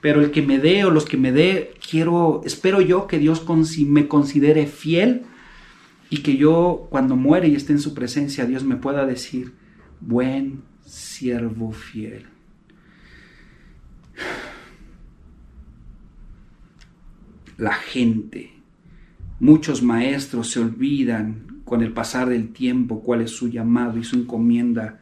pero 0.00 0.20
el 0.20 0.30
que 0.30 0.42
me 0.42 0.58
dé 0.58 0.84
o 0.84 0.90
los 0.90 1.04
que 1.04 1.16
me 1.16 1.32
dé, 1.32 1.74
quiero, 1.88 2.42
espero 2.44 2.80
yo 2.80 3.06
que 3.06 3.18
Dios 3.18 3.44
me 3.86 4.08
considere 4.08 4.66
fiel 4.66 5.22
y 6.10 6.18
que 6.18 6.36
yo 6.36 6.86
cuando 6.90 7.16
muere 7.16 7.48
y 7.48 7.54
esté 7.54 7.72
en 7.72 7.80
su 7.80 7.94
presencia, 7.94 8.46
Dios 8.46 8.64
me 8.64 8.76
pueda 8.76 9.06
decir, 9.06 9.54
buen 10.00 10.62
siervo 10.84 11.72
fiel. 11.72 12.26
La 17.56 17.74
gente 17.74 18.58
Muchos 19.40 19.84
maestros 19.84 20.50
se 20.50 20.58
olvidan 20.58 21.62
con 21.64 21.82
el 21.82 21.92
pasar 21.92 22.28
del 22.28 22.48
tiempo 22.48 23.02
cuál 23.02 23.20
es 23.20 23.30
su 23.30 23.48
llamado 23.48 23.96
y 23.96 24.02
su 24.02 24.16
encomienda 24.16 25.00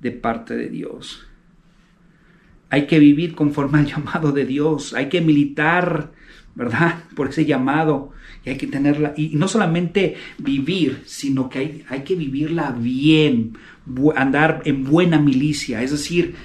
de 0.00 0.12
parte 0.12 0.54
de 0.56 0.68
Dios. 0.68 1.26
Hay 2.70 2.86
que 2.86 3.00
vivir 3.00 3.34
conforme 3.34 3.80
al 3.80 3.86
llamado 3.86 4.30
de 4.30 4.46
Dios, 4.46 4.94
hay 4.94 5.08
que 5.08 5.20
militar, 5.20 6.12
¿verdad? 6.54 7.02
Por 7.16 7.30
ese 7.30 7.44
llamado 7.44 8.12
y 8.44 8.50
hay 8.50 8.56
que 8.56 8.68
tenerla, 8.68 9.14
y 9.16 9.30
no 9.34 9.48
solamente 9.48 10.14
vivir, 10.38 11.02
sino 11.04 11.48
que 11.48 11.58
hay, 11.58 11.84
hay 11.88 12.02
que 12.02 12.14
vivirla 12.14 12.70
bien, 12.70 13.58
andar 14.14 14.62
en 14.64 14.84
buena 14.84 15.18
milicia, 15.18 15.82
es 15.82 15.90
decir, 15.90 16.36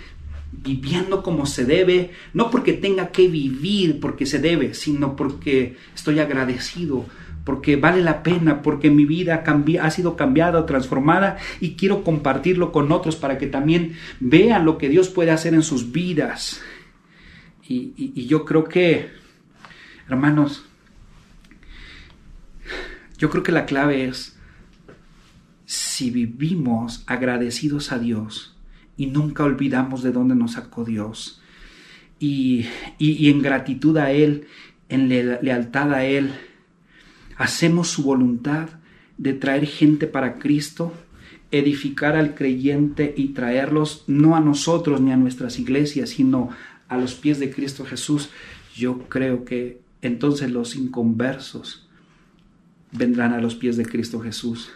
viviendo 0.63 1.23
como 1.23 1.45
se 1.45 1.65
debe, 1.65 2.11
no 2.33 2.49
porque 2.49 2.73
tenga 2.73 3.09
que 3.11 3.27
vivir 3.27 3.99
porque 3.99 4.25
se 4.25 4.39
debe, 4.39 4.73
sino 4.73 5.15
porque 5.15 5.77
estoy 5.95 6.19
agradecido 6.19 7.05
porque 7.47 7.77
vale 7.77 8.01
la 8.01 8.23
pena, 8.23 8.61
porque 8.61 8.89
mi 8.89 9.05
vida 9.05 9.41
ha 9.81 9.89
sido 9.89 10.17
cambiada 10.17 10.65
transformada 10.65 11.37
y 11.61 11.75
quiero 11.75 12.03
compartirlo 12.03 12.73
con 12.73 12.91
otros 12.91 13.15
para 13.15 13.37
que 13.37 13.47
también 13.47 13.95
vean 14.19 14.65
lo 14.65 14.77
que 14.77 14.89
Dios 14.89 15.07
puede 15.07 15.31
hacer 15.31 15.53
en 15.53 15.61
sus 15.61 15.93
vidas. 15.93 16.59
Y, 17.65 18.25
yo 18.27 18.43
creo 18.43 18.65
que, 18.65 19.11
hermanos, 20.09 20.65
yo 23.17 23.29
creo 23.29 23.43
que 23.43 23.53
la 23.53 23.65
clave 23.65 24.03
es 24.03 24.37
si 25.63 26.11
vivimos 26.11 27.05
agradecidos 27.07 27.93
a 27.93 27.99
Dios 27.99 28.56
y 28.97 29.05
nunca 29.07 29.43
olvidamos 29.43 30.03
de 30.03 30.11
dónde 30.11 30.35
nos 30.35 30.53
sacó 30.53 30.83
Dios 30.83 31.41
y, 32.19 32.65
y 32.97 33.29
en 33.29 33.41
gratitud 33.41 33.97
a 33.97 34.11
Él, 34.11 34.47
en 34.89 35.07
lealtad 35.09 35.93
a 35.93 36.03
Él, 36.05 36.31
hacemos 37.37 37.89
su 37.89 38.03
voluntad 38.03 38.69
de 39.17 39.33
traer 39.33 39.65
gente 39.65 40.07
para 40.07 40.35
Cristo, 40.35 40.93
edificar 41.51 42.15
al 42.15 42.35
creyente 42.35 43.13
y 43.15 43.29
traerlos 43.29 44.03
no 44.07 44.35
a 44.35 44.39
nosotros 44.39 44.99
ni 44.99 45.11
a 45.11 45.17
nuestras 45.17 45.59
iglesias, 45.59 46.09
sino 46.09 46.49
a 46.87 46.97
los 46.97 47.15
pies 47.15 47.39
de 47.39 47.51
Cristo 47.51 47.85
Jesús, 47.85 48.29
yo 48.75 48.99
creo 49.09 49.45
que 49.45 49.81
entonces 50.01 50.51
los 50.51 50.75
inconversos 50.75 51.87
vendrán 52.91 53.33
a 53.33 53.41
los 53.41 53.55
pies 53.55 53.77
de 53.77 53.85
Cristo 53.85 54.19
Jesús. 54.19 54.71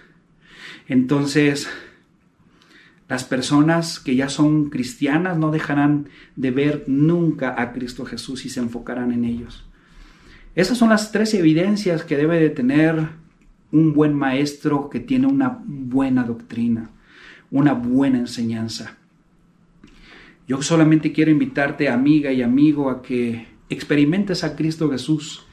Entonces, 0.88 1.70
las 3.12 3.26
personas 3.26 4.00
que 4.00 4.16
ya 4.16 4.30
son 4.30 4.70
cristianas 4.70 5.38
no 5.38 5.52
dejarán 5.52 6.08
de 6.38 6.50
ver 6.50 6.86
nunca 6.88 7.62
a 7.62 7.74
Cristo 7.74 8.06
Jesús 8.06 8.46
y 8.46 8.50
se 8.50 8.62
enfocarán 8.62 9.12
en 9.12 9.26
ellos. 9.26 9.66
Esas 10.56 10.78
son 10.78 10.88
las 10.88 11.12
tres 11.12 11.34
evidencias 11.34 12.06
que 12.06 12.16
debe 12.16 12.40
de 12.40 12.50
tener 12.50 13.10
un 13.70 13.92
buen 13.94 14.14
maestro 14.14 14.90
que 14.90 15.02
tiene 15.02 15.28
una 15.28 15.62
buena 15.66 16.24
doctrina, 16.24 16.90
una 17.52 17.74
buena 17.74 18.18
enseñanza. 18.18 18.96
Yo 20.48 20.62
solamente 20.62 21.12
quiero 21.12 21.32
invitarte, 21.32 21.90
amiga 21.90 22.32
y 22.32 22.42
amigo, 22.42 22.90
a 22.90 23.02
que 23.02 23.46
experimentes 23.68 24.46
a 24.46 24.56
Cristo 24.56 24.90
Jesús. 24.90 25.46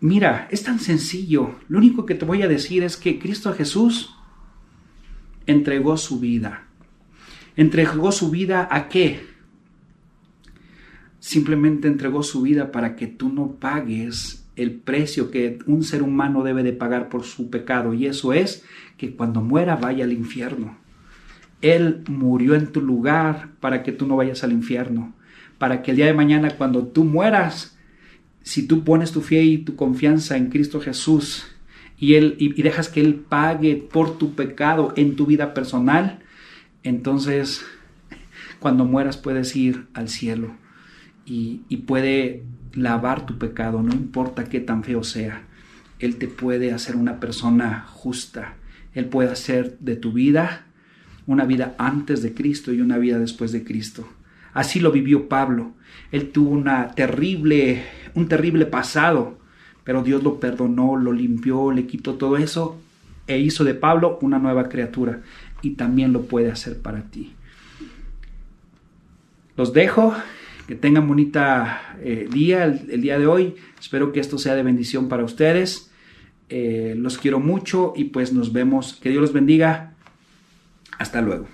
Mira, 0.00 0.48
es 0.50 0.64
tan 0.64 0.80
sencillo. 0.80 1.54
Lo 1.68 1.78
único 1.78 2.04
que 2.04 2.14
te 2.14 2.26
voy 2.26 2.42
a 2.42 2.48
decir 2.48 2.82
es 2.82 2.98
que 2.98 3.18
Cristo 3.18 3.54
Jesús 3.54 4.18
entregó 5.46 5.96
su 5.96 6.20
vida. 6.20 6.64
¿Entregó 7.56 8.12
su 8.12 8.30
vida 8.30 8.68
a 8.70 8.88
qué? 8.88 9.32
simplemente 11.22 11.86
entregó 11.86 12.24
su 12.24 12.42
vida 12.42 12.72
para 12.72 12.96
que 12.96 13.06
tú 13.06 13.28
no 13.32 13.52
pagues 13.52 14.44
el 14.56 14.72
precio 14.72 15.30
que 15.30 15.60
un 15.66 15.84
ser 15.84 16.02
humano 16.02 16.42
debe 16.42 16.64
de 16.64 16.72
pagar 16.72 17.08
por 17.08 17.22
su 17.22 17.48
pecado 17.48 17.94
y 17.94 18.06
eso 18.06 18.32
es 18.32 18.64
que 18.96 19.14
cuando 19.14 19.40
muera 19.40 19.76
vaya 19.76 20.04
al 20.04 20.12
infierno. 20.12 20.76
Él 21.60 22.02
murió 22.08 22.56
en 22.56 22.72
tu 22.72 22.80
lugar 22.80 23.50
para 23.60 23.84
que 23.84 23.92
tú 23.92 24.04
no 24.08 24.16
vayas 24.16 24.42
al 24.42 24.50
infierno, 24.50 25.14
para 25.58 25.80
que 25.80 25.92
el 25.92 25.98
día 25.98 26.06
de 26.06 26.12
mañana 26.12 26.56
cuando 26.58 26.88
tú 26.88 27.04
mueras, 27.04 27.78
si 28.42 28.66
tú 28.66 28.82
pones 28.82 29.12
tu 29.12 29.20
fe 29.20 29.44
y 29.44 29.58
tu 29.58 29.76
confianza 29.76 30.36
en 30.36 30.50
Cristo 30.50 30.80
Jesús 30.80 31.46
y, 31.98 32.14
él, 32.14 32.36
y 32.38 32.62
dejas 32.62 32.88
que 32.88 33.00
Él 33.00 33.14
pague 33.14 33.76
por 33.76 34.18
tu 34.18 34.34
pecado 34.34 34.92
en 34.96 35.16
tu 35.16 35.26
vida 35.26 35.54
personal, 35.54 36.20
entonces 36.82 37.64
cuando 38.62 38.84
mueras 38.84 39.16
puedes 39.16 39.54
ir 39.56 39.86
al 39.92 40.08
cielo 40.08 40.56
y, 41.24 41.76
puede 41.86 42.44
lavar 42.74 43.26
tu 43.26 43.38
pecado, 43.38 43.82
no 43.82 43.92
importa 43.92 44.44
qué 44.44 44.60
tan 44.60 44.84
feo 44.84 45.02
sea. 45.02 45.44
Él 45.98 46.16
te 46.16 46.28
puede 46.28 46.72
hacer 46.72 46.96
una 46.96 47.20
persona 47.20 47.86
justa. 47.88 48.54
Él 48.94 49.06
puede 49.06 49.30
hacer 49.30 49.78
de 49.80 49.96
tu 49.96 50.12
vida 50.12 50.66
una 51.26 51.44
vida 51.44 51.74
antes 51.78 52.22
de 52.22 52.34
Cristo 52.34 52.72
y 52.72 52.80
una 52.80 52.98
vida 52.98 53.18
después 53.18 53.52
de 53.52 53.64
Cristo. 53.64 54.08
Así 54.52 54.80
lo 54.80 54.90
vivió 54.90 55.28
Pablo. 55.28 55.72
Él 56.10 56.30
tuvo 56.30 56.50
una 56.50 56.92
terrible, 56.92 57.84
un 58.14 58.28
terrible 58.28 58.66
pasado, 58.66 59.38
pero 59.84 60.02
Dios 60.02 60.22
lo 60.22 60.38
perdonó, 60.40 60.96
lo 60.96 61.12
limpió, 61.12 61.72
le 61.72 61.86
quitó 61.86 62.14
todo 62.14 62.36
eso 62.36 62.78
e 63.26 63.38
hizo 63.38 63.64
de 63.64 63.74
Pablo 63.74 64.18
una 64.22 64.38
nueva 64.38 64.68
criatura. 64.68 65.20
Y 65.62 65.70
también 65.70 66.12
lo 66.12 66.22
puede 66.22 66.50
hacer 66.50 66.80
para 66.80 67.02
ti. 67.02 67.34
Los 69.56 69.72
dejo 69.72 70.14
que 70.66 70.74
tengan 70.74 71.06
bonita 71.06 71.96
eh, 72.00 72.28
día 72.30 72.64
el, 72.64 73.00
día 73.00 73.18
de 73.18 73.26
hoy. 73.26 73.54
Espero 73.78 74.12
que 74.12 74.20
esto 74.20 74.38
sea 74.38 74.54
de 74.54 74.62
bendición 74.62 75.08
para 75.08 75.24
ustedes. 75.24 75.90
Eh, 76.48 76.94
los 76.96 77.18
quiero 77.18 77.38
mucho 77.38 77.92
y 77.96 78.04
pues 78.04 78.32
nos 78.32 78.52
vemos. 78.52 78.94
Que 78.94 79.10
Dios 79.10 79.20
los 79.20 79.32
bendiga. 79.32 79.94
Hasta 80.98 81.20
luego. 81.20 81.46